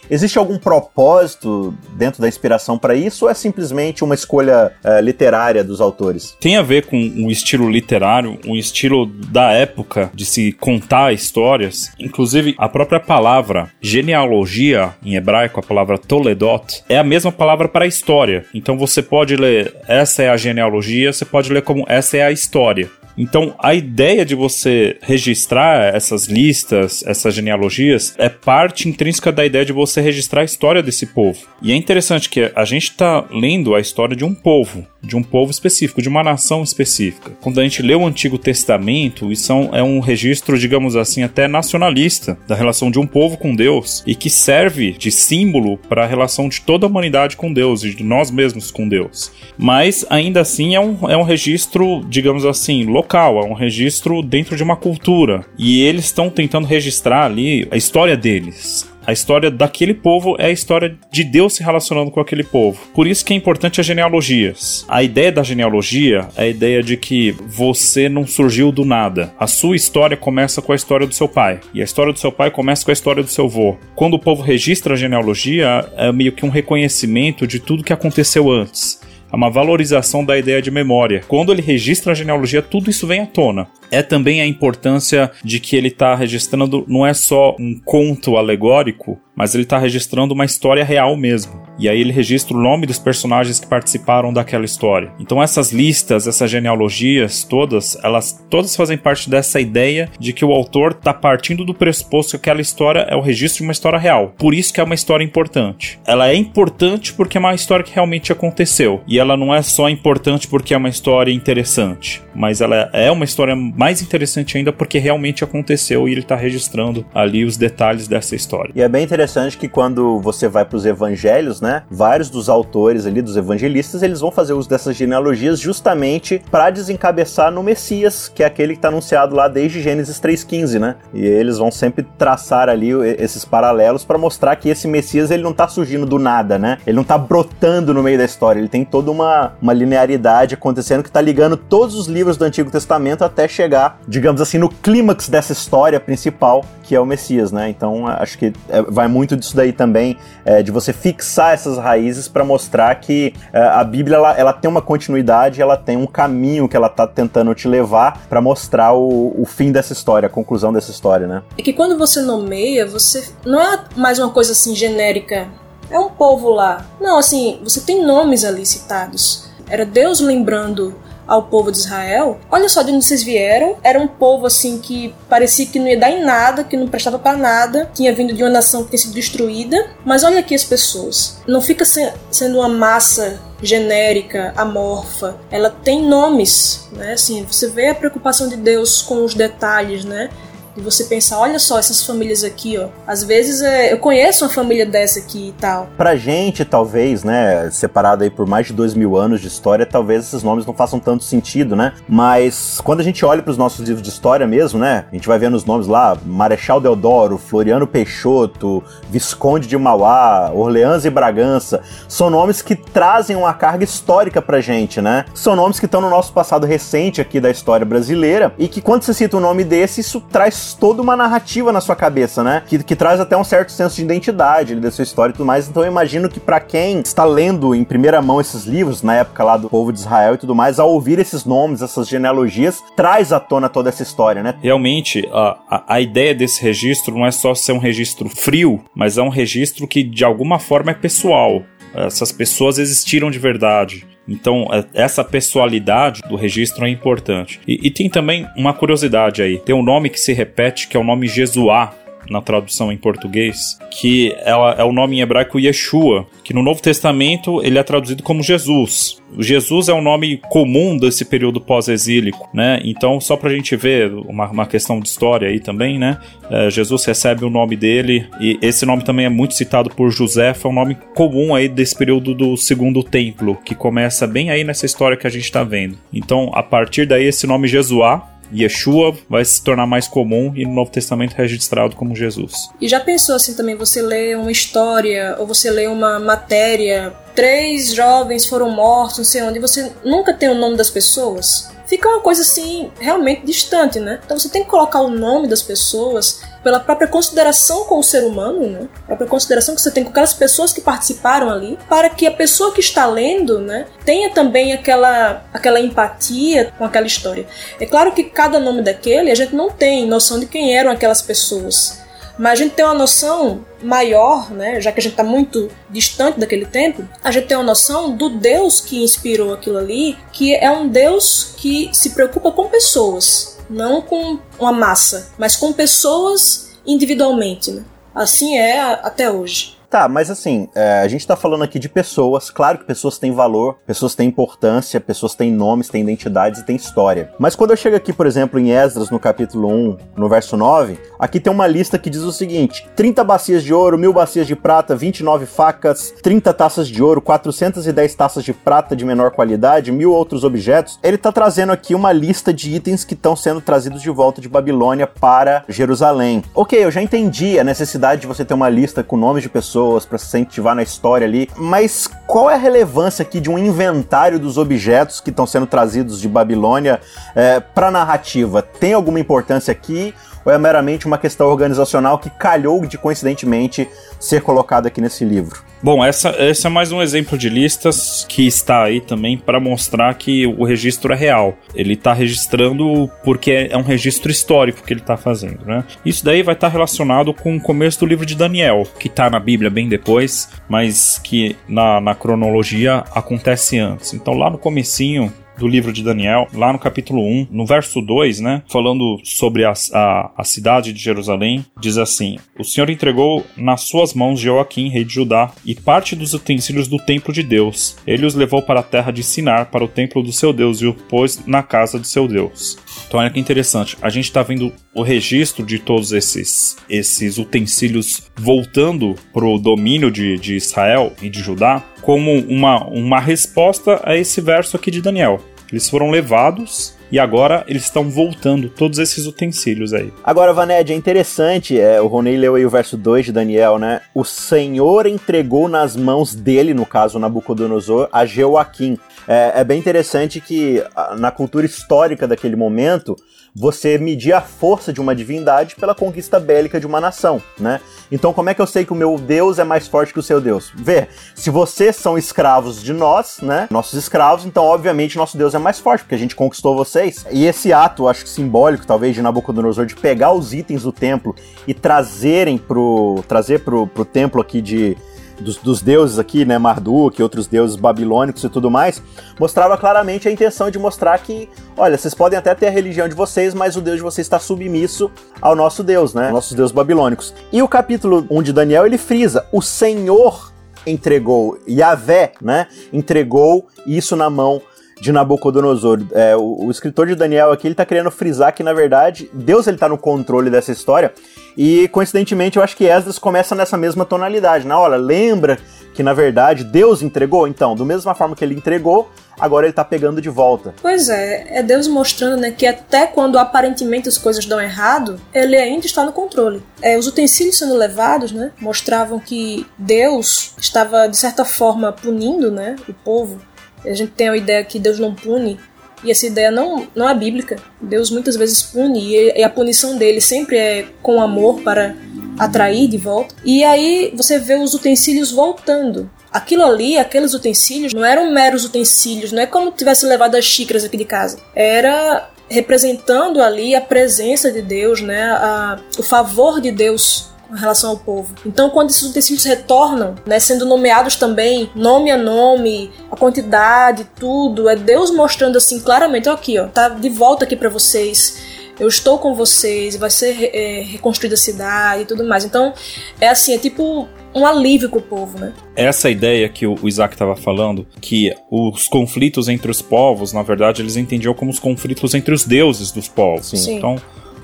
Existe 0.10 0.38
algum 0.38 0.58
propósito 0.58 1.74
dentro 1.98 2.22
da 2.22 2.28
inspiração 2.28 2.78
para 2.78 2.96
isso 2.96 3.26
ou 3.26 3.32
é 3.32 3.34
simplesmente 3.34 4.04
uma 4.04 4.16
escolha 4.16 4.72
uh, 4.84 5.00
literária 5.02 5.64
dos 5.64 5.82
autores? 5.82 6.36
Tem 6.40 6.58
a 6.58 6.62
ver 6.62 6.86
com 6.86 6.98
um 6.98 7.30
estilo 7.30 7.70
literário, 7.70 8.40
um 8.46 8.56
estilo 8.56 9.06
da 9.06 9.52
época 9.52 10.12
de 10.14 10.26
se 10.26 10.52
contar 10.54 11.14
histórias. 11.14 11.92
Inclusive, 12.00 12.56
a 12.58 12.70
própria 12.70 13.00
palavra 13.00 13.70
genealogia, 13.82 14.94
em 15.04 15.16
hebraico, 15.16 15.60
a 15.60 15.64
palavra 15.64 15.98
toledot, 15.98 16.84
é 16.90 16.98
a 16.98 17.04
mesma 17.04 17.32
palavra 17.32 17.68
para 17.68 17.88
história. 17.88 18.46
Então 18.54 18.78
você 18.78 19.02
pode 19.02 19.36
ler 19.36 19.76
essa 19.88 20.24
é 20.24 20.30
a 20.30 20.38
genealogia, 20.38 21.12
você 21.12 21.26
pode 21.26 21.52
ler 21.52 21.62
como 21.62 21.86
essa 21.88 22.18
é 22.18 22.24
a 22.24 22.32
história. 22.32 22.90
Então, 23.18 23.56
a 23.60 23.74
ideia 23.74 24.26
de 24.26 24.36
você 24.36 24.98
registrar 25.02 25.96
essas 25.96 26.26
listas, 26.26 27.04
essas 27.06 27.34
genealogias, 27.34 28.14
é 28.18 28.30
parte 28.30 28.90
intrínseca 28.90 29.32
da 29.32 29.46
ideia 29.46 29.66
de 29.66 29.74
você 29.74 30.02
registrar 30.02 30.42
a 30.42 30.46
história 30.46 30.84
desse 30.84 31.08
povo. 31.08 31.40
E 31.62 31.72
é 31.72 31.76
interessante 31.76 32.30
que 32.30 32.52
a 32.56 32.66
gente 32.66 32.92
está 32.92 33.26
lendo 33.32 33.74
a 33.74 33.80
história 33.80 34.16
de 34.16 34.26
um 34.26 34.34
povo, 34.34 34.86
de 35.06 35.16
um 35.16 35.24
povo 35.24 35.52
específico, 35.52 36.02
de 36.02 36.10
uma 36.10 36.24
nação 36.24 36.64
específica. 36.64 37.32
Quando 37.42 37.60
a 37.60 37.64
gente 37.64 37.82
lê 37.82 37.96
o 37.96 38.06
Antigo 38.06 38.38
Testamento, 38.38 39.32
isso 39.32 39.52
é 39.72 39.84
um 39.84 40.00
registro, 40.00 40.58
digamos 40.58 40.96
assim, 40.96 41.24
até 41.24 41.48
nacionalista 41.48 42.38
da 42.48 42.56
relação 42.56 42.90
de 42.90 43.00
um 43.00 43.08
povo 43.08 43.38
com 43.38 43.56
Deus 43.56 44.04
e 44.06 44.16
que 44.16 44.30
serve 44.30 44.92
de 44.92 45.12
símbolo 45.12 45.78
para 45.78 46.04
a 46.04 46.08
relação 46.08 46.50
de 46.50 46.62
toda 46.62 46.86
a 46.86 46.90
humanidade 46.90 47.38
com 47.38 47.54
Deus 47.54 47.84
e 47.84 47.94
de 47.94 48.04
nós 48.04 48.32
mesmos 48.32 48.72
com 48.72 48.88
Deus. 48.88 49.32
Mas 49.58 50.06
ainda 50.10 50.42
assim 50.42 50.76
é 50.76 50.80
um, 50.80 51.10
é 51.10 51.18
um 51.18 51.24
registro, 51.24 52.04
digamos 52.10 52.46
assim, 52.46 52.84
local, 52.86 53.40
é 53.40 53.46
um 53.46 53.54
registro 53.54 54.22
dentro 54.22 54.56
de 54.56 54.64
uma 54.64 54.76
cultura. 54.76 55.46
E 55.58 55.82
eles 55.84 56.06
estão 56.06 56.30
tentando 56.30 56.68
registrar 56.68 57.26
ali 57.26 57.68
a 57.72 57.78
história 57.78 58.18
deles. 58.18 58.90
A 59.06 59.14
história 59.14 59.52
daquele 59.52 59.94
povo 59.94 60.36
é 60.40 60.48
a 60.48 60.52
história 60.52 60.98
de 61.12 61.24
Deus 61.24 61.54
se 61.54 61.64
relacionando 61.64 62.10
com 62.10 62.20
aquele 62.20 62.44
povo. 62.44 62.80
Por 62.94 63.06
isso 63.06 63.24
que 63.24 63.34
é 63.34 63.38
importante 63.38 63.80
as 63.80 63.86
genealogias. 63.86 64.84
A 64.88 65.04
ideia 65.04 65.32
da 65.32 65.44
genealogia 65.44 66.28
é 66.36 66.44
a 66.44 66.48
ideia 66.48 66.82
de 66.82 66.98
que 66.98 67.32
você 67.48 68.10
não 68.10 68.26
surgiu 68.26 68.72
do 68.72 68.84
nada. 68.84 69.32
A 69.40 69.46
sua 69.46 69.76
história 69.76 70.18
começa 70.18 70.62
com 70.62 70.72
a 70.72 70.76
história 70.76 71.06
do 71.06 71.14
seu 71.14 71.28
pai. 71.28 71.60
E 71.74 71.82
a 71.82 71.84
história 71.84 72.12
do 72.12 72.20
seu 72.20 72.32
pai 72.32 72.50
começa 72.50 72.84
com 72.84 72.92
a 72.92 72.94
história 72.94 73.22
do 73.22 73.30
seu 73.30 73.46
avô. 73.46 73.78
Quando 73.96 74.16
o 74.16 74.20
povo 74.20 74.42
registra 74.42 74.96
a 74.96 74.98
genealogia, 74.98 75.88
é 75.96 76.12
meio 76.12 76.32
que 76.32 76.46
um 76.46 76.50
reconhecimento 76.50 77.46
de 77.46 77.60
tudo 77.60 77.84
que 77.84 77.94
aconteceu 77.94 78.52
antes 78.52 79.00
é 79.36 79.38
uma 79.38 79.50
valorização 79.50 80.24
da 80.24 80.38
ideia 80.38 80.62
de 80.62 80.72
memória. 80.72 81.22
Quando 81.28 81.52
ele 81.52 81.62
registra 81.62 82.14
a 82.14 82.16
genealogia, 82.16 82.62
tudo 82.62 82.90
isso 82.90 83.06
vem 83.06 83.20
à 83.20 83.26
tona. 83.26 83.68
É 83.92 84.02
também 84.02 84.40
a 84.40 84.48
importância 84.48 85.30
de 85.44 85.60
que 85.60 85.76
ele 85.76 85.90
está 85.90 86.16
registrando, 86.16 86.86
não 86.88 87.06
é 87.06 87.14
só 87.14 87.54
um 87.60 87.78
conto 87.84 88.38
alegórico, 88.38 89.20
mas 89.36 89.54
ele 89.54 89.64
está 89.64 89.78
registrando 89.78 90.34
uma 90.34 90.46
história 90.46 90.84
real 90.84 91.16
mesmo. 91.18 91.64
E 91.78 91.90
aí 91.90 92.00
ele 92.00 92.14
registra 92.14 92.56
o 92.56 92.62
nome 92.62 92.88
dos 92.88 92.98
personagens 92.98 93.60
que 93.60 93.68
participaram 93.68 94.32
daquela 94.32 94.64
história. 94.64 95.12
Então 95.20 95.44
essas 95.44 95.74
listas, 95.74 96.26
essas 96.26 96.50
genealogias 96.50 97.44
todas, 97.44 97.98
elas 98.02 98.44
todas 98.50 98.76
fazem 98.76 98.98
parte 98.98 99.30
dessa 99.30 99.60
ideia 99.60 100.10
de 100.18 100.32
que 100.32 100.46
o 100.46 100.52
autor 100.52 100.92
está 100.92 101.14
partindo 101.14 101.66
do 101.66 101.74
pressuposto 101.74 102.32
que 102.32 102.38
aquela 102.38 102.62
história 102.62 103.02
é 103.10 103.16
o 103.16 103.22
registro 103.22 103.60
de 103.60 103.64
uma 103.64 103.74
história 103.74 104.00
real. 104.00 104.34
Por 104.38 104.54
isso 104.54 104.74
que 104.74 104.80
é 104.80 104.84
uma 104.84 104.96
história 104.96 105.24
importante. 105.24 106.00
Ela 106.08 106.30
é 106.30 106.36
importante 106.36 107.14
porque 107.14 107.38
é 107.38 107.40
uma 107.40 107.54
história 107.54 107.84
que 107.84 107.94
realmente 107.94 108.32
aconteceu. 108.32 109.02
E 109.08 109.20
ela 109.20 109.36
não 109.36 109.54
é 109.54 109.62
só 109.62 109.90
importante 109.90 110.48
porque 110.48 110.74
é 110.74 110.78
uma 110.78 110.90
história 110.90 111.32
interessante, 111.32 112.22
mas 112.34 112.62
ela 112.62 112.90
é 112.94 113.12
uma 113.12 113.26
história 113.26 113.56
mais 113.56 114.02
interessante 114.02 114.58
ainda 114.58 114.72
porque 114.72 114.98
realmente 114.98 115.44
aconteceu 115.44 116.08
e 116.08 116.12
ele 116.12 116.22
está 116.22 116.36
registrando 116.36 117.06
ali 117.14 117.44
os 117.44 117.58
detalhes 117.58 118.08
dessa 118.08 118.36
história. 118.36 118.72
E 118.76 118.82
é 118.82 118.88
bem 118.88 119.04
interessante 119.04 119.25
interessante 119.26 119.58
que 119.58 119.68
quando 119.68 120.20
você 120.20 120.48
vai 120.48 120.64
para 120.64 120.78
os 120.78 120.86
evangelhos, 120.86 121.60
né, 121.60 121.84
vários 121.90 122.30
dos 122.30 122.48
autores 122.48 123.08
ali, 123.08 123.22
dos 123.22 123.36
evangelistas, 123.36 124.04
eles 124.04 124.20
vão 124.20 124.32
fazer 124.32 124.54
uso 124.54 124.70
dessas 124.70 124.96
genealogias 124.96 125.60
justamente 125.60 126.42
para 126.52 126.70
desencabeçar 126.70 127.52
no 127.52 127.64
Messias, 127.64 128.32
que 128.34 128.44
é 128.44 128.46
aquele 128.46 128.74
que 128.74 128.78
está 128.78 128.90
anunciado 128.90 129.36
lá 129.36 129.48
desde 129.48 129.82
Gênesis 129.82 130.20
3:15, 130.20 130.80
né? 130.80 130.96
E 131.14 131.26
eles 131.26 131.58
vão 131.58 131.72
sempre 131.72 132.06
traçar 132.18 132.70
ali 132.70 132.92
esses 133.18 133.44
paralelos 133.44 134.06
para 134.06 134.18
mostrar 134.18 134.56
que 134.58 134.70
esse 134.70 134.88
Messias 134.88 135.32
ele 135.32 135.42
não 135.42 135.52
está 135.52 135.68
surgindo 135.68 136.06
do 136.06 136.20
nada, 136.20 136.60
né? 136.60 136.78
Ele 136.86 136.96
não 136.96 137.02
está 137.02 137.18
brotando 137.18 137.94
no 137.94 138.04
meio 138.04 138.18
da 138.18 138.26
história, 138.26 138.60
ele 138.60 138.70
tem 138.70 138.86
toda 138.86 139.10
uma, 139.10 139.54
uma 139.60 139.74
linearidade 139.74 140.54
acontecendo 140.54 141.02
que 141.02 141.10
está 141.10 141.22
ligando 141.22 141.58
todos 141.58 141.96
os 141.96 142.08
livros 142.08 142.38
do 142.38 142.46
Antigo 142.46 142.70
Testamento 142.70 143.24
até 143.24 143.48
chegar, 143.48 144.00
digamos 144.08 144.40
assim, 144.40 144.60
no 144.60 144.70
clímax 144.70 145.28
dessa 145.28 145.52
história 145.52 146.00
principal, 146.00 146.64
que 146.84 146.96
é 146.96 147.00
o 147.00 147.06
Messias, 147.06 147.52
né? 147.52 147.70
Então 147.70 148.06
acho 148.08 148.38
que 148.38 148.54
é, 148.70 148.82
vai 148.84 149.08
muito 149.16 149.38
disso 149.38 149.56
daí 149.56 149.72
também, 149.72 150.18
é, 150.44 150.62
de 150.62 150.72
você 150.72 150.92
fixar 150.92 151.54
essas 151.54 151.78
raízes 151.78 152.28
para 152.28 152.44
mostrar 152.44 152.94
que 152.96 153.34
é, 153.54 153.62
a 153.62 153.84
Bíblia 153.84 154.18
ela, 154.18 154.38
ela, 154.38 154.54
tem 154.54 154.70
uma 154.70 154.82
continuidade, 154.82 155.62
ela 155.62 155.78
tem 155.78 155.96
um 155.96 156.06
caminho 156.06 156.68
que 156.68 156.76
ela 156.76 156.90
tá 156.90 157.08
tentando 157.08 157.56
te 157.56 157.68
levar 157.68 158.26
para 158.28 158.42
mostrar 158.42 158.94
o, 158.94 159.34
o, 159.42 159.46
fim 159.46 159.72
dessa 159.72 159.94
história, 159.94 160.28
a 160.28 160.30
conclusão 160.30 160.74
dessa 160.74 160.92
história, 160.92 161.26
né? 161.26 161.44
É 161.58 161.62
que 161.62 161.72
quando 161.72 161.98
você 161.98 162.22
nomeia, 162.22 162.86
você 162.86 163.26
não 163.46 163.62
é 163.62 163.86
mais 163.96 164.20
uma 164.20 164.30
coisa 164.30 164.52
assim 164.52 164.76
genérica. 164.76 165.48
É 165.90 165.98
um 165.98 166.10
povo 166.10 166.50
lá. 166.50 166.86
Não, 167.00 167.18
assim, 167.18 167.60
você 167.64 167.80
tem 167.80 168.04
nomes 168.04 168.44
ali 168.44 168.66
citados. 168.66 169.50
Era 169.70 169.86
Deus 169.86 170.20
lembrando 170.20 170.96
ao 171.28 171.44
povo 171.44 171.72
de 171.72 171.78
Israel, 171.78 172.40
olha 172.52 172.70
só 172.70 172.82
de 172.82 172.92
onde 172.92 173.06
vocês 173.06 173.24
vieram. 173.24 173.78
Era 173.84 174.00
um 174.00 174.08
povo 174.08 174.46
assim 174.46 174.80
que 174.80 175.14
parecia 175.30 175.66
que 175.66 175.80
não 175.80 175.88
ia 175.88 176.00
dar 176.00 176.12
em 176.12 176.24
nada, 176.24 176.64
que 176.64 176.78
não 176.78 176.88
prestava 176.88 177.20
para 177.20 177.38
nada, 177.38 177.90
tinha 177.94 178.14
vindo 178.14 178.34
de 178.34 178.44
uma 178.44 178.50
nação 178.50 178.84
que 178.84 178.90
tinha 178.90 179.00
sido 179.00 179.14
destruída. 179.14 179.90
Mas 180.04 180.24
olha 180.24 180.40
aqui 180.40 180.56
as 180.56 180.64
pessoas. 180.64 181.38
Não 181.48 181.62
fica 181.62 181.86
se 181.86 182.12
sendo 182.30 182.60
uma 182.60 182.70
massa 182.70 183.40
genérica, 183.62 184.54
amorfa. 184.56 185.38
Ela 185.50 185.70
tem 185.70 186.02
nomes, 186.02 186.88
né? 186.92 187.14
Assim, 187.14 187.44
você 187.44 187.70
vê 187.70 187.90
a 187.90 187.96
preocupação 187.96 188.48
de 188.48 188.56
Deus 188.56 189.02
com 189.02 189.24
os 189.24 189.34
detalhes, 189.34 190.06
né? 190.06 190.30
De 190.76 190.82
você 190.82 191.06
pensar, 191.06 191.40
olha 191.40 191.58
só 191.58 191.80
essas 191.80 192.04
famílias 192.04 192.44
aqui, 192.44 192.78
ó. 192.78 192.90
Às 193.08 193.24
vezes 193.24 193.62
é, 193.62 193.94
eu 193.94 193.98
conheço 193.98 194.44
uma 194.44 194.54
família 194.54 194.86
dessa 194.86 195.20
aqui 195.20 195.50
e 195.50 195.52
tal. 195.54 195.88
Pra 195.98 196.16
gente, 196.16 196.66
talvez, 196.66 197.24
né, 197.24 197.70
separado 197.72 198.24
aí 198.24 198.30
por 198.30 198.46
mais 198.46 198.68
de 198.68 198.74
dois 198.74 198.94
mil 198.94 199.16
anos 199.16 199.40
de 199.40 199.48
história, 199.48 199.86
talvez 199.86 200.26
esses 200.26 200.44
nomes 200.44 200.66
não 200.66 200.74
façam 200.74 201.00
tanto 201.00 201.24
sentido, 201.24 201.76
né? 201.76 201.94
Mas 202.08 202.82
quando 202.84 203.00
a 203.00 203.04
gente 203.04 203.24
olha 203.26 203.42
para 203.42 203.52
os 203.52 203.58
nossos 203.58 203.88
livros 203.88 204.02
de 204.02 204.10
história 204.10 204.46
mesmo, 204.46 204.80
né, 204.80 205.06
a 205.10 205.16
gente 205.16 205.28
vai 205.28 205.40
vendo 205.40 205.56
os 205.56 205.64
nomes 205.64 205.88
lá, 205.88 206.18
Marechal 206.26 206.82
Deodoro, 206.82 207.38
Floriano 207.38 207.88
Peixoto, 207.88 208.84
Visconde 209.10 209.68
de 209.68 209.78
Mauá, 209.78 210.52
Orleans 210.54 211.06
e 211.06 211.10
Bragança, 211.10 211.82
são 212.08 212.30
nomes 212.30 212.62
que 212.62 212.76
trazem 212.76 213.36
uma 213.36 213.54
carga 213.54 213.84
histórica 213.84 214.42
pra 214.42 214.60
gente, 214.60 215.00
né? 215.02 215.26
São 215.34 215.56
nomes 215.56 215.80
que 215.80 215.86
estão 215.86 216.02
no 216.02 216.10
nosso 216.10 216.34
passado 216.34 216.66
recente 216.66 217.22
aqui 217.22 217.40
da 217.40 217.50
história 217.50 217.86
brasileira 217.86 218.54
e 218.58 218.68
que 218.68 218.82
quando 218.82 219.04
você 219.04 219.14
cita 219.14 219.38
um 219.38 219.40
nome 219.40 219.64
desse, 219.64 220.02
isso 220.02 220.20
traz 220.20 220.65
toda 220.74 221.02
uma 221.02 221.16
narrativa 221.16 221.72
na 221.72 221.82
sua 221.82 221.96
cabeça, 221.96 222.44
né? 222.44 222.64
Que, 222.66 222.84
que 222.84 222.96
traz 222.96 223.20
até 223.20 223.38
um 223.38 223.44
certo 223.44 223.72
senso 223.72 223.96
de 223.96 224.04
identidade 224.04 224.76
da 224.76 224.92
sua 224.92 225.04
história 225.04 225.32
e 225.32 225.34
tudo 225.34 225.46
mais. 225.46 225.68
Então 225.68 225.84
eu 225.84 225.88
imagino 225.88 226.30
que 226.30 226.40
para 226.40 226.60
quem 226.60 227.00
está 227.00 227.24
lendo 227.24 227.76
em 227.76 227.84
primeira 227.84 228.22
mão 228.22 228.42
esses 228.42 228.66
livros, 228.66 229.02
na 229.02 229.16
época 229.16 229.44
lá 229.44 229.58
do 229.58 229.70
povo 229.70 229.92
de 229.92 230.00
Israel 230.00 230.36
e 230.36 230.38
tudo 230.38 230.56
mais, 230.56 230.80
ao 230.80 230.92
ouvir 230.92 231.20
esses 231.20 231.46
nomes, 231.46 231.82
essas 231.82 232.08
genealogias, 232.08 232.84
traz 232.96 233.32
à 233.32 233.40
tona 233.40 233.70
toda 233.70 233.90
essa 233.90 234.04
história, 234.04 234.42
né? 234.42 234.56
Realmente, 234.62 235.28
a, 235.32 235.58
a, 235.70 235.96
a 235.96 236.02
ideia 236.02 236.34
desse 236.34 236.62
registro 236.62 237.16
não 237.16 237.26
é 237.26 237.32
só 237.32 237.54
ser 237.54 237.72
um 237.72 237.78
registro 237.78 238.30
frio, 238.30 238.84
mas 238.96 239.18
é 239.18 239.22
um 239.22 239.30
registro 239.30 239.88
que 239.88 240.04
de 240.04 240.24
alguma 240.24 240.60
forma 240.60 240.92
é 240.92 240.94
pessoal. 240.94 241.64
Essas 241.94 242.32
pessoas 242.32 242.78
existiram 242.78 243.32
de 243.32 243.40
verdade. 243.40 244.06
Então, 244.28 244.68
é, 244.72 244.84
essa 244.94 245.24
pessoalidade 245.24 246.22
do 246.28 246.36
registro 246.36 246.86
é 246.86 246.90
importante. 246.90 247.60
E, 247.68 247.80
e, 247.88 247.92
tem 247.92 248.10
também 248.10 248.48
uma 248.56 248.74
curiosidade 248.74 249.42
aí: 249.42 249.60
tem 249.60 249.76
um 249.76 249.84
nome 249.84 250.10
que 250.10 250.20
se 250.20 250.34
repete, 250.34 250.88
que 250.88 250.98
é 250.98 251.00
o 251.00 251.04
nome 251.04 251.28
Jesuá, 251.28 251.94
na 252.30 252.42
tradução 252.42 252.92
em 252.92 252.98
português, 252.98 253.78
que 253.92 254.32
é, 254.40 254.52
é 254.52 254.84
o 254.84 254.92
nome 254.92 255.18
em 255.18 255.22
hebraico 255.22 255.60
Yeshua, 255.60 256.28
que 256.44 256.54
no 256.54 256.64
Novo 256.64 256.82
Testamento 256.82 257.62
ele 257.64 257.78
é 257.78 257.84
traduzido 257.84 258.24
como 258.24 258.44
Jesus. 258.44 259.22
Jesus 259.38 259.90
é 259.90 259.94
um 259.94 260.02
nome 260.02 260.38
comum 260.50 260.98
desse 260.98 261.26
período 261.26 261.60
pós-exílico, 261.60 262.50
né? 262.54 262.80
Então, 262.84 263.20
só 263.20 263.36
pra 263.36 263.50
gente 263.50 263.76
ver 263.76 264.14
uma, 264.14 264.50
uma 264.50 264.66
questão 264.66 265.00
de 265.00 265.10
história 265.10 265.50
aí 265.50 265.60
também, 265.60 266.00
né? 266.00 266.20
É, 266.50 266.70
Jesus 266.70 267.04
recebe 267.06 267.44
o 267.44 267.50
nome 267.50 267.76
dele 267.76 268.28
e 268.40 268.58
esse 268.62 268.86
nome 268.86 269.04
também 269.04 269.26
é 269.26 269.30
muito 269.30 269.56
citado 269.56 269.90
por 269.90 270.10
José, 270.10 270.54
é 270.64 270.68
um 270.68 270.74
nome 270.74 270.98
comum 271.16 271.54
aí 271.54 271.68
desse 271.68 271.96
período 271.96 272.34
do 272.34 272.56
Segundo 272.56 273.04
Templo, 273.04 273.58
que 273.66 273.76
começa 273.76 274.26
bem 274.26 274.50
aí 274.50 274.64
nessa 274.64 274.86
história 274.86 275.18
que 275.18 275.28
a 275.28 275.30
gente 275.30 275.52
tá 275.52 275.64
vendo. 275.64 275.98
Então, 276.14 276.52
a 276.54 276.64
partir 276.64 277.06
daí, 277.06 277.26
esse 277.26 277.46
nome 277.46 277.68
Jesuá 277.68 278.35
Yeshua 278.54 279.16
vai 279.30 279.44
se 279.44 279.64
tornar 279.64 279.86
mais 279.86 280.08
comum 280.08 280.54
e 280.56 280.66
no 280.66 280.74
Novo 280.74 280.92
Testamento 280.92 281.34
registrado 281.34 281.96
como 281.96 282.16
Jesus. 282.16 282.70
E 282.80 282.88
já 282.88 283.00
pensou 283.00 283.36
assim 283.36 283.54
também, 283.56 283.76
você 283.76 284.02
lê 284.02 284.36
uma 284.36 284.52
história 284.52 285.36
ou 285.40 285.48
você 285.48 285.70
lê 285.70 285.88
uma 285.88 286.20
matéria, 286.20 287.14
três 287.36 287.94
jovens 287.94 288.46
foram 288.46 288.70
mortos, 288.70 289.18
não 289.18 289.26
sei 289.26 289.42
onde, 289.44 289.58
e 289.58 289.62
você 289.62 289.92
nunca 290.04 290.34
tem 290.34 290.50
o 290.50 290.56
nome 290.56 290.78
das 290.78 290.90
pessoas? 290.90 291.75
Fica 291.88 292.08
uma 292.08 292.22
coisa 292.22 292.42
assim 292.42 292.92
realmente 293.00 293.46
distante, 293.46 294.00
né? 294.00 294.20
Então 294.24 294.38
você 294.38 294.50
tem 294.50 294.64
que 294.64 294.70
colocar 294.70 295.02
o 295.02 295.10
nome 295.10 295.48
das 295.48 295.62
pessoas 295.62 296.42
pela 296.64 296.80
própria 296.80 297.08
consideração 297.08 297.86
com 297.86 298.00
o 298.00 298.04
ser 298.04 298.24
humano, 298.24 298.68
né? 298.68 298.88
A 299.04 299.08
própria 299.08 299.28
consideração 299.28 299.76
que 299.76 299.82
você 299.82 299.92
tem 299.92 300.04
com 300.04 300.10
aquelas 300.10 300.34
pessoas 300.34 300.74
que 300.74 300.82
participaram 300.82 301.50
ali, 301.50 301.78
para 301.88 302.10
que 302.10 302.26
a 302.26 302.32
pessoa 302.32 302.74
que 302.74 302.80
está 302.80 303.06
lendo, 303.06 303.60
né, 303.60 303.86
tenha 304.04 304.32
também 304.32 304.74
aquela 304.74 305.46
aquela 305.54 305.80
empatia 305.80 306.74
com 306.78 306.84
aquela 306.84 307.06
história. 307.06 307.46
É 307.80 307.86
claro 307.86 308.12
que 308.12 308.24
cada 308.24 308.60
nome 308.60 308.82
daquele 308.82 309.32
a 309.32 309.36
gente 309.36 309.56
não 309.56 309.70
tem 309.70 310.08
noção 310.08 310.40
de 310.40 310.48
quem 310.48 310.76
eram 310.76 310.92
aquelas 310.92 311.22
pessoas. 311.22 312.05
Mas 312.38 312.54
a 312.54 312.64
gente 312.64 312.74
tem 312.74 312.84
uma 312.84 312.94
noção 312.94 313.66
maior, 313.82 314.52
né, 314.52 314.82
já 314.82 314.92
que 314.92 315.00
a 315.00 315.04
gente 315.04 315.14
está 315.14 315.24
muito 315.24 315.70
distante 315.90 316.40
daquele 316.40 316.66
tempo, 316.66 317.08
a 317.24 317.32
gente 317.32 317.48
tem 317.48 317.58
uma 317.58 317.64
noção 317.64 318.16
do 318.16 318.30
Deus 318.30 318.82
que 318.82 319.04
inspirou 319.04 319.54
aquilo 319.54 319.78
ali, 319.78 320.18
que 320.32 320.54
é 320.54 320.70
um 320.70 320.88
Deus 320.88 321.54
que 321.58 321.90
se 321.94 322.12
preocupa 322.12 322.52
com 322.52 322.68
pessoas, 322.68 323.58
não 323.70 324.02
com 324.02 324.40
uma 324.60 324.72
massa, 324.72 325.32
mas 325.38 325.56
com 325.56 325.72
pessoas 325.72 326.72
individualmente. 326.86 327.72
Né? 327.72 327.84
Assim 328.14 328.58
é 328.58 328.80
até 328.80 329.32
hoje. 329.32 329.75
Tá, 329.90 330.08
mas 330.08 330.30
assim, 330.30 330.68
é, 330.76 331.00
a 331.00 331.08
gente 331.08 331.26
tá 331.26 331.36
falando 331.36 331.64
aqui 331.64 331.80
de 331.80 331.88
pessoas. 331.88 332.50
Claro 332.50 332.80
que 332.80 332.86
pessoas 332.86 333.18
têm 333.18 333.32
valor, 333.32 333.78
pessoas 333.86 334.16
têm 334.16 334.28
importância, 334.28 335.00
pessoas 335.00 335.36
têm 335.36 335.52
nomes, 335.52 335.90
têm 335.90 336.02
identidades 336.02 336.62
e 336.62 336.66
têm 336.66 336.76
história. 336.76 337.32
Mas 337.40 337.56
quando 337.56 337.72
eu 337.72 337.78
chego 337.78 337.96
aqui, 337.96 338.12
por 338.12 338.26
exemplo, 338.26 338.60
em 338.60 338.72
Esdras, 338.72 339.10
no 339.10 339.20
capítulo 339.20 339.70
1, 339.70 339.98
no 340.16 340.30
verso 340.30 340.58
9, 340.58 341.00
aqui 341.20 341.40
tem 341.40 341.52
uma 341.52 341.68
lista 341.68 341.98
que 341.98 342.10
diz 342.10 342.22
o 342.22 342.32
seguinte: 342.32 342.88
30 342.96 343.24
bacias 343.24 343.64
de 343.64 343.74
ouro, 343.74 343.98
mil 343.98 344.12
bacias 344.12 344.48
de 344.48 344.56
prata, 344.56 344.96
29 344.96 345.46
facas, 345.46 346.14
30 346.22 346.54
taças 346.54 346.88
de 346.88 347.02
ouro, 347.02 347.22
410 347.22 348.16
taças 348.16 348.44
de 348.44 348.54
prata 348.54 348.96
de 348.96 349.06
menor 349.06 349.32
qualidade, 349.32 349.92
mil 349.92 350.12
outros 350.12 350.44
objetos. 350.44 351.00
Ele 351.04 351.18
tá 351.18 351.32
trazendo 351.32 351.72
aqui 351.72 351.94
uma 351.94 352.12
lista 352.12 352.54
de 352.54 352.74
itens 352.76 353.04
que 353.04 353.14
estão 353.14 353.36
sendo 353.36 353.62
trazidos 353.62 354.02
de 354.02 354.10
volta 354.10 354.42
de 354.42 354.50
Babilônia 354.50 355.08
para 355.08 355.64
Jerusalém. 355.70 356.44
Ok, 356.54 356.84
eu 356.84 356.92
já 356.92 357.02
entendi 357.02 357.60
a 357.60 357.64
necessidade 357.64 358.22
de 358.22 358.28
você 358.28 358.44
ter 358.44 358.54
uma 358.54 358.70
lista 358.70 359.04
com 359.04 359.18
nomes 359.18 359.44
de 359.44 359.50
pessoas 359.50 359.76
pessoas, 359.86 360.06
para 360.06 360.18
se 360.18 360.26
incentivar 360.26 360.76
na 360.76 360.84
história 360.84 361.28
ali. 361.28 361.50
Mas 361.56 362.08
qual 362.28 362.50
é 362.50 362.56
a 362.56 362.58
relevância 362.58 363.24
aqui 363.24 363.40
de 363.40 363.50
um 363.50 363.58
inventário 363.58 364.40
dos 364.40 364.58
objetos 364.58 365.22
que 365.22 365.30
estão 365.30 365.46
sendo 365.46 365.68
trazidos 365.68 366.20
de 366.20 366.28
Babilônia 366.28 367.00
é, 367.36 367.60
para 367.60 367.88
a 367.88 367.92
narrativa? 367.92 368.62
Tem 368.62 368.94
alguma 368.94 369.20
importância 369.20 369.72
aqui? 369.72 370.14
Ou 370.46 370.52
é 370.52 370.58
meramente 370.60 371.08
uma 371.08 371.18
questão 371.18 371.48
organizacional 371.48 372.20
que 372.20 372.30
calhou 372.30 372.86
de 372.86 373.00
coincidentemente 373.00 373.90
ser 374.20 374.42
colocada 374.42 374.88
aqui 374.88 375.02
nesse 375.02 375.26
livro? 375.26 375.64
Bom, 375.82 376.04
essa, 376.04 376.30
esse 376.40 376.66
é 376.66 376.70
mais 376.70 376.92
um 376.92 377.00
exemplo 377.00 377.38
de 377.38 377.48
listas 377.48 378.26
que 378.28 378.48
está 378.48 378.84
aí 378.84 379.02
também 379.02 379.38
para 379.38 379.60
mostrar 379.60 380.14
que 380.16 380.48
o 380.48 380.64
registro 380.64 381.14
é 381.14 381.16
real. 381.16 381.56
Ele 381.76 381.94
está 381.94 382.12
registrando 382.12 383.08
porque 383.24 383.70
é 383.70 383.78
um 383.78 383.84
registro 383.84 384.32
histórico 384.32 384.82
que 384.82 384.94
ele 384.94 385.02
está 385.02 385.16
fazendo, 385.16 385.64
né? 385.64 385.84
Isso 386.04 386.26
daí 386.26 386.42
vai 386.42 386.56
estar 386.56 386.68
tá 386.68 386.74
relacionado 386.74 387.34
com 387.34 387.56
o 387.56 387.62
começo 387.62 388.00
do 388.00 388.06
livro 388.06 388.26
de 388.26 388.36
Daniel, 388.36 388.88
que 389.00 389.08
está 389.08 389.30
na 389.30 389.40
Bíblia 389.40 389.70
bem 389.70 389.88
depois, 389.88 390.50
mas 390.68 391.20
que 391.24 391.56
na, 391.68 392.02
na 392.02 392.15
cronologia 392.16 393.04
acontece 393.14 393.78
antes. 393.78 394.14
Então 394.14 394.34
lá 394.34 394.50
no 394.50 394.58
comecinho 394.58 395.32
do 395.58 395.68
livro 395.68 395.92
de 395.92 396.04
Daniel, 396.04 396.48
lá 396.54 396.72
no 396.72 396.80
capítulo 396.80 397.22
1, 397.22 397.48
no 397.52 397.66
verso 397.66 398.02
2, 398.02 398.40
né, 398.40 398.64
falando 398.70 399.20
sobre 399.24 399.64
a, 399.64 399.74
a, 399.94 400.32
a, 400.38 400.44
cidade 400.44 400.94
de 400.94 401.02
Jerusalém, 401.02 401.66
diz 401.80 401.98
assim: 401.98 402.38
O 402.60 402.64
Senhor 402.64 402.90
entregou 402.90 403.46
nas 403.56 403.82
suas 403.82 404.14
mãos 404.14 404.40
Joaquim, 404.40 404.90
rei 404.90 405.04
de 405.04 405.14
Judá, 405.14 405.52
e 405.66 405.76
parte 405.76 406.16
dos 406.16 406.34
utensílios 406.34 406.88
do 406.88 406.98
templo 406.98 407.34
de 407.34 407.44
Deus. 407.44 407.98
Ele 408.06 408.26
os 408.26 408.36
levou 408.36 408.62
para 408.62 408.82
a 408.82 408.84
terra 408.84 409.12
de 409.12 409.24
Sinar, 409.24 409.72
para 409.72 409.84
o 409.84 409.88
templo 409.88 410.22
do 410.22 410.32
seu 410.32 410.52
Deus, 410.52 410.82
e 410.82 410.88
o 410.88 410.94
pôs 410.94 411.46
na 411.46 411.64
casa 411.64 412.00
do 412.00 412.08
seu 412.08 412.28
Deus. 412.28 412.78
Então 413.08 413.20
olha 413.20 413.30
que 413.30 413.40
interessante, 413.40 413.98
a 414.02 414.10
gente 414.10 414.26
está 414.26 414.42
vendo 414.44 414.74
o 414.94 415.02
registro 415.02 415.66
de 415.66 415.80
todos 415.80 416.12
esses, 416.12 416.78
esses 416.90 417.38
utensílios 417.38 418.24
voltando 418.36 419.16
para 419.34 419.46
o 419.46 419.58
domínio 419.58 420.12
de, 420.12 420.38
de 420.38 420.56
Israel 420.56 421.14
e 421.22 421.30
de 421.30 421.42
Judá 421.42 421.84
como 422.02 422.32
uma, 422.40 422.86
uma 422.86 423.20
resposta 423.20 424.02
a 424.04 424.16
esse 424.16 424.42
verso 424.42 424.76
aqui 424.76 424.92
de 424.92 425.02
Daniel. 425.02 425.40
Eles 425.72 425.90
foram 425.90 426.12
levados 426.12 426.95
e 427.12 427.20
agora 427.20 427.64
eles 427.68 427.84
estão 427.84 428.10
voltando 428.10 428.70
todos 428.70 429.00
esses 429.00 429.26
utensílios 429.26 429.94
aí. 429.94 430.12
Agora, 430.24 430.54
Vaned, 430.54 430.92
é 430.92 430.96
interessante, 430.96 431.80
é, 431.80 432.02
o 432.02 432.08
Ronei 432.08 432.38
leu 432.38 432.56
aí 432.56 432.66
o 432.66 432.70
verso 432.70 432.98
2 432.98 433.26
de 433.26 433.32
Daniel, 433.32 433.78
né? 433.78 434.02
O 434.14 434.24
Senhor 434.24 435.06
entregou 435.06 435.68
nas 435.68 435.96
mãos 435.96 436.34
dele, 436.34 436.74
no 436.74 436.86
caso 436.86 437.20
Nabucodonosor, 437.20 438.10
a 438.12 438.26
Joaquim. 438.26 438.98
É, 439.28 439.54
é 439.56 439.64
bem 439.64 439.80
interessante 439.80 440.40
que 440.40 440.84
na 441.18 441.32
cultura 441.32 441.66
histórica 441.66 442.28
daquele 442.28 442.56
momento, 442.56 443.16
você 443.56 443.98
medir 443.98 444.34
a 444.34 444.42
força 444.42 444.92
de 444.92 445.00
uma 445.00 445.16
divindade 445.16 445.76
pela 445.76 445.96
conquista 445.96 446.40
bélica 446.42 446.78
de 446.78 446.86
uma 446.86 447.00
nação, 447.00 447.42
né? 447.58 447.80
Então, 448.12 448.34
como 448.34 448.50
é 448.50 448.54
que 448.54 448.62
eu 448.62 448.68
sei 448.68 448.84
que 448.84 448.92
o 448.92 448.96
meu 448.96 449.18
Deus 449.18 449.58
é 449.60 449.64
mais 449.64 449.88
forte 449.88 450.12
que 450.12 450.20
o 450.20 450.24
seu 450.24 450.42
Deus? 450.42 450.74
Vê, 450.76 451.08
se 451.34 451.50
vocês 451.50 451.96
são 451.96 452.18
escravos 452.18 452.84
de 452.84 452.92
nós, 452.92 453.40
né? 453.42 453.68
Nossos 453.72 453.98
escravos, 453.98 454.46
então, 454.46 454.64
obviamente, 454.64 455.18
nosso 455.18 455.38
Deus 455.38 455.56
é 455.56 455.58
mais 455.58 455.80
forte, 455.80 456.02
porque 456.02 456.16
a 456.16 456.18
gente 456.18 456.36
conquistou 456.36 456.76
vocês. 456.76 457.26
E 457.32 457.46
esse 457.46 457.72
ato, 457.72 458.10
acho 458.10 458.24
que 458.24 458.30
simbólico, 458.30 458.86
talvez, 458.86 459.16
de 459.16 459.22
Nabucodonosor, 459.22 459.86
de 459.86 459.96
pegar 459.96 460.34
os 460.34 460.54
itens 460.54 460.84
do 460.84 460.92
templo 460.92 461.34
e 461.66 461.74
trazerem 461.74 462.58
pro, 462.58 463.24
trazer 463.28 463.62
pro, 463.62 463.88
pro 463.88 464.04
templo 464.04 464.42
aqui 464.42 464.62
de 464.62 464.98
dos, 465.40 465.58
dos, 465.58 465.82
deuses 465.82 466.20
aqui, 466.20 466.46
né, 466.46 466.58
Marduk 466.58 467.20
e 467.20 467.24
outros 467.24 467.48
deuses 467.48 467.76
babilônicos 467.76 468.44
e 468.44 468.50
tudo 468.50 468.70
mais, 468.70 469.02
mostrava 469.40 469.78
claramente 469.78 470.28
a 470.28 470.32
intenção 470.32 470.70
de 470.70 470.80
mostrar 470.80 471.18
que, 471.20 471.50
olha, 471.78 471.98
vocês 471.98 472.14
podem 472.14 472.38
até 472.38 472.54
ter 472.56 472.68
a 472.68 472.72
religião 472.72 473.08
de 473.08 473.16
vocês, 473.16 473.54
mas 473.54 473.76
o 473.76 473.82
Deus 473.82 473.98
de 473.98 474.04
vocês 474.04 474.26
está 474.26 474.40
submisso 474.40 475.12
ao 475.42 475.56
nosso 475.56 475.84
Deus, 475.84 476.14
né, 476.14 476.32
nossos 476.32 476.54
deuses 476.54 476.74
babilônicos. 476.74 477.34
E 477.52 477.62
o 477.62 477.68
capítulo 477.68 478.26
1 478.30 478.44
de 478.44 478.54
Daniel, 478.54 478.86
ele 478.86 478.98
frisa, 478.98 479.46
o 479.52 479.62
Senhor 479.62 480.54
entregou, 480.86 481.58
Yahvé, 481.68 482.34
né, 482.42 482.68
entregou 482.94 483.68
isso 483.86 484.16
na 484.16 484.30
mão 484.30 484.62
de 485.00 485.12
Nabucodonosor. 485.12 486.02
É, 486.12 486.36
o, 486.36 486.66
o, 486.66 486.72
escritor 486.72 487.08
de 487.08 487.16
Daniel 487.16 487.52
aqui, 487.52 487.68
ele 487.68 487.76
tá 487.76 487.86
querendo 487.86 488.12
frisar 488.12 488.54
que, 488.54 488.64
na 488.64 488.74
verdade, 488.74 489.30
Deus 489.34 489.68
ele 489.68 489.78
tá 489.78 489.90
no 489.90 489.98
controle 489.98 490.50
dessa 490.50 490.72
história, 490.72 491.14
e 491.58 491.88
coincidentemente 491.90 492.58
eu 492.58 492.64
acho 492.64 492.76
que 492.76 492.86
Esdras 492.86 493.20
começa 493.20 493.56
nessa 493.56 493.78
mesma 493.78 494.06
tonalidade, 494.06 494.68
né? 494.68 494.76
Olha, 494.76 494.98
lembra 494.98 495.58
que 495.96 496.04
na 496.04 496.14
verdade 496.14 496.64
Deus 496.64 497.02
entregou? 497.02 497.48
Então, 497.48 497.74
do 497.74 497.86
mesma 497.86 498.14
forma 498.14 498.36
que 498.36 498.44
ele 498.44 498.54
entregou, 498.54 499.10
agora 499.40 499.66
ele 499.66 499.74
tá 499.74 499.84
pegando 499.84 500.22
de 500.22 500.30
volta. 500.30 500.76
Pois 500.82 501.08
é, 501.08 501.60
é 501.60 501.64
Deus 501.64 501.88
mostrando 501.88 502.38
né, 502.38 502.52
que 502.52 502.68
até 502.68 503.08
quando 503.08 503.40
aparentemente 503.40 504.10
as 504.10 504.18
coisas 504.18 504.46
dão 504.46 504.60
errado, 504.60 505.20
ele 505.34 505.56
ainda 505.56 505.86
está 505.86 506.04
no 506.04 506.12
controle. 506.12 506.62
É, 506.82 506.98
os 506.98 507.08
utensílios 507.08 507.58
sendo 507.58 507.76
levados 507.76 508.34
né, 508.34 508.52
mostravam 508.60 509.20
que 509.20 509.66
Deus 509.78 510.54
estava, 510.58 511.08
de 511.08 511.16
certa 511.16 511.46
forma, 511.46 511.94
punindo 511.94 512.52
né, 512.52 512.76
o 512.88 512.94
povo. 512.94 513.40
A 513.88 513.94
gente 513.94 514.12
tem 514.12 514.30
a 514.30 514.38
ideia 514.38 514.64
que 514.64 514.80
Deus 514.80 515.00
não 515.00 515.14
pune 515.14 515.60
e 516.04 516.12
essa 516.12 516.28
ideia 516.28 516.52
não, 516.52 516.88
não 516.96 517.10
é 517.10 517.16
bíblica. 517.16 517.58
Deus 517.82 518.12
muitas 518.12 518.36
vezes 518.36 518.62
pune 518.62 519.16
e 519.16 519.44
a 519.44 519.50
punição 519.50 519.98
dele 519.98 520.22
sempre 520.22 520.58
é 520.58 520.88
com 521.02 521.22
amor 521.22 521.62
para 521.62 521.96
atrair 522.38 522.88
de 522.88 522.98
volta. 522.98 523.34
E 523.44 523.64
aí 523.64 524.14
você 524.16 524.38
vê 524.38 524.56
os 524.56 524.74
utensílios 524.74 525.32
voltando. 525.32 526.10
Aquilo 526.32 526.64
ali, 526.64 526.98
aqueles 526.98 527.34
utensílios, 527.34 527.94
não 527.94 528.04
eram 528.04 528.32
meros 528.32 528.66
utensílios, 528.66 529.32
não 529.32 529.42
é 529.42 529.46
como 529.46 529.72
tivesse 529.72 530.06
levado 530.06 530.36
as 530.36 530.44
xícaras 530.44 530.84
aqui 530.84 530.98
de 530.98 531.06
casa. 531.06 531.40
Era 531.56 532.30
representando 532.50 533.42
ali 533.42 533.74
a 533.74 533.82
presença 533.82 534.52
de 534.52 534.62
Deus, 534.62 535.02
né? 535.02 535.24
A, 535.32 535.80
o 535.98 536.04
favor 536.04 536.60
de 536.62 536.72
Deus 536.72 537.30
com 537.48 537.56
relação 537.56 537.92
ao 537.92 537.98
povo. 537.98 538.34
Então, 538.46 538.70
quando 538.70 538.90
esses 538.90 539.04
utensílios 539.04 539.44
retornam, 539.44 540.16
né, 540.26 540.40
sendo 540.40 540.66
nomeados 540.66 541.16
também, 541.16 541.70
nome 541.76 542.12
a 542.12 542.18
nome, 542.18 542.92
a 543.12 543.16
quantidade, 543.16 544.08
tudo, 544.20 544.70
é 544.70 544.76
Deus 544.76 545.12
mostrando 545.12 545.58
assim 545.58 545.80
claramente, 545.80 546.30
ó, 546.30 546.34
aqui, 546.34 546.58
ó, 546.60 546.68
tá 546.68 546.90
de 546.90 547.10
volta 547.10 547.46
aqui 547.46 547.56
para 547.56 547.70
vocês. 547.70 548.56
Eu 548.78 548.90
estou 548.90 549.18
com 549.18 549.34
vocês, 549.34 549.96
vai 549.96 550.10
ser 550.10 550.52
é, 550.54 550.82
reconstruída 550.82 551.36
a 551.36 551.38
cidade 551.38 552.02
e 552.02 552.06
tudo 552.06 552.26
mais. 552.26 552.44
Então, 552.44 552.74
é 553.22 553.30
assim, 553.30 553.54
é 553.54 553.58
tipo 553.58 554.08
um 554.36 554.46
alívio 554.46 554.90
com 554.90 555.00
o 555.00 555.02
povo, 555.02 555.40
né? 555.40 555.54
Essa 555.78 556.10
ideia 556.10 556.50
que 556.50 556.68
o 556.68 556.76
Isaac 556.84 557.16
estava 557.16 557.38
falando, 557.38 557.88
que 558.02 558.36
os 558.52 558.86
conflitos 558.88 559.48
entre 559.48 559.72
os 559.72 559.82
povos, 559.82 560.34
na 560.34 560.44
verdade, 560.44 560.82
eles 560.82 560.98
entendiam 560.98 561.34
como 561.34 561.50
os 561.50 561.58
conflitos 561.58 562.14
entre 562.14 562.34
os 562.34 562.44
deuses 562.44 562.92
dos 562.92 563.08
povos. 563.08 563.52
Sim. 563.52 563.78
Então, 563.78 563.96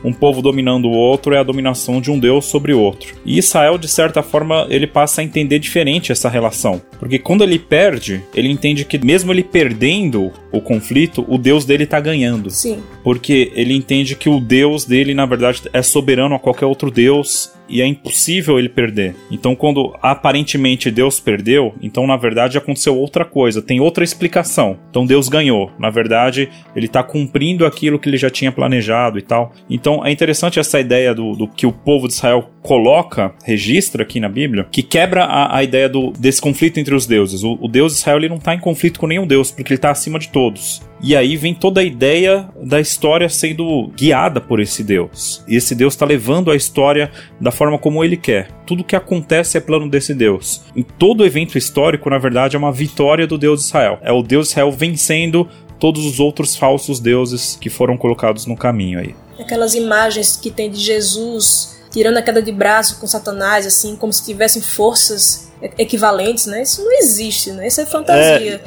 um 0.03 0.13
povo 0.13 0.41
dominando 0.41 0.85
o 0.85 0.91
outro 0.91 1.33
é 1.33 1.39
a 1.39 1.43
dominação 1.43 2.01
de 2.01 2.11
um 2.11 2.19
deus 2.19 2.45
sobre 2.45 2.73
o 2.73 2.79
outro. 2.79 3.15
E 3.25 3.37
Israel, 3.37 3.77
de 3.77 3.87
certa 3.87 4.23
forma, 4.23 4.65
ele 4.69 4.87
passa 4.87 5.21
a 5.21 5.23
entender 5.23 5.59
diferente 5.59 6.11
essa 6.11 6.29
relação. 6.29 6.81
Porque 6.99 7.19
quando 7.19 7.43
ele 7.43 7.59
perde, 7.59 8.23
ele 8.33 8.49
entende 8.49 8.85
que 8.85 9.03
mesmo 9.03 9.31
ele 9.31 9.43
perdendo 9.43 10.31
o 10.51 10.61
conflito, 10.61 11.25
o 11.27 11.37
deus 11.37 11.65
dele 11.65 11.85
tá 11.85 11.99
ganhando. 11.99 12.49
Sim. 12.49 12.81
Porque 13.03 13.51
ele 13.55 13.73
entende 13.73 14.15
que 14.15 14.29
o 14.29 14.39
deus 14.39 14.85
dele, 14.85 15.13
na 15.13 15.25
verdade, 15.25 15.63
é 15.73 15.81
soberano 15.81 16.35
a 16.35 16.39
qualquer 16.39 16.65
outro 16.65 16.91
deus 16.91 17.51
e 17.71 17.81
é 17.81 17.87
impossível 17.87 18.59
ele 18.59 18.69
perder. 18.69 19.15
Então, 19.31 19.55
quando 19.55 19.95
aparentemente 20.01 20.91
Deus 20.91 21.19
perdeu, 21.19 21.73
então 21.81 22.05
na 22.05 22.17
verdade 22.17 22.57
aconteceu 22.57 22.97
outra 22.97 23.25
coisa, 23.25 23.61
tem 23.61 23.79
outra 23.79 24.03
explicação. 24.03 24.77
Então 24.89 25.05
Deus 25.05 25.29
ganhou. 25.29 25.71
Na 25.79 25.89
verdade, 25.89 26.49
ele 26.75 26.85
está 26.85 27.01
cumprindo 27.01 27.65
aquilo 27.65 27.97
que 27.97 28.09
ele 28.09 28.17
já 28.17 28.29
tinha 28.29 28.51
planejado 28.51 29.17
e 29.17 29.21
tal. 29.21 29.53
Então 29.69 30.05
é 30.05 30.11
interessante 30.11 30.59
essa 30.59 30.79
ideia 30.79 31.13
do, 31.13 31.33
do 31.33 31.47
que 31.47 31.65
o 31.65 31.71
povo 31.71 32.07
de 32.07 32.13
Israel 32.13 32.49
coloca, 32.61 33.33
registra 33.43 34.03
aqui 34.03 34.19
na 34.19 34.29
Bíblia, 34.29 34.67
que 34.71 34.83
quebra 34.83 35.23
a, 35.23 35.57
a 35.57 35.63
ideia 35.63 35.89
do, 35.89 36.11
desse 36.11 36.41
conflito 36.41 36.79
entre 36.79 36.93
os 36.93 37.05
deuses. 37.05 37.43
O, 37.43 37.57
o 37.61 37.67
Deus 37.67 37.93
de 37.93 37.99
Israel 37.99 38.17
ele 38.17 38.29
não 38.29 38.37
está 38.37 38.53
em 38.53 38.59
conflito 38.59 38.99
com 38.99 39.07
nenhum 39.07 39.25
Deus, 39.25 39.51
porque 39.51 39.73
ele 39.73 39.77
está 39.77 39.91
acima 39.91 40.19
de 40.19 40.29
todos. 40.29 40.81
E 41.03 41.15
aí 41.15 41.35
vem 41.35 41.53
toda 41.53 41.81
a 41.81 41.83
ideia 41.83 42.47
da 42.61 42.79
história 42.79 43.27
sendo 43.27 43.91
guiada 43.95 44.39
por 44.39 44.59
esse 44.59 44.83
Deus. 44.83 45.43
E 45.47 45.55
esse 45.55 45.73
Deus 45.73 45.93
está 45.93 46.05
levando 46.05 46.51
a 46.51 46.55
história 46.55 47.11
da 47.39 47.51
forma 47.51 47.77
como 47.79 48.03
ele 48.03 48.15
quer. 48.15 48.51
Tudo 48.67 48.83
que 48.83 48.95
acontece 48.95 49.57
é 49.57 49.61
plano 49.61 49.89
desse 49.89 50.13
Deus. 50.13 50.61
Em 50.75 50.83
todo 50.83 51.25
evento 51.25 51.57
histórico, 51.57 52.09
na 52.09 52.19
verdade, 52.19 52.55
é 52.55 52.59
uma 52.59 52.71
vitória 52.71 53.25
do 53.25 53.37
Deus 53.37 53.61
de 53.61 53.65
Israel. 53.65 53.99
É 54.03 54.11
o 54.11 54.21
Deus 54.21 54.47
de 54.47 54.51
Israel 54.51 54.71
vencendo 54.71 55.49
todos 55.79 56.05
os 56.05 56.19
outros 56.19 56.55
falsos 56.55 56.99
deuses 56.99 57.57
que 57.59 57.69
foram 57.69 57.97
colocados 57.97 58.45
no 58.45 58.55
caminho 58.55 58.99
aí. 58.99 59.15
Aquelas 59.39 59.73
imagens 59.73 60.37
que 60.37 60.51
tem 60.51 60.69
de 60.69 60.79
Jesus 60.79 61.81
tirando 61.91 62.17
a 62.17 62.21
queda 62.21 62.41
de 62.41 62.51
braço 62.51 62.99
com 62.99 63.07
Satanás, 63.07 63.65
assim, 63.65 63.95
como 63.95 64.13
se 64.13 64.23
tivessem 64.23 64.61
forças 64.61 65.51
equivalentes, 65.77 66.45
né? 66.45 66.61
Isso 66.63 66.83
não 66.83 66.91
existe, 66.99 67.51
né? 67.51 67.67
Isso 67.67 67.81
é 67.81 67.85
fantasia. 67.85 68.55
É, 68.55 68.61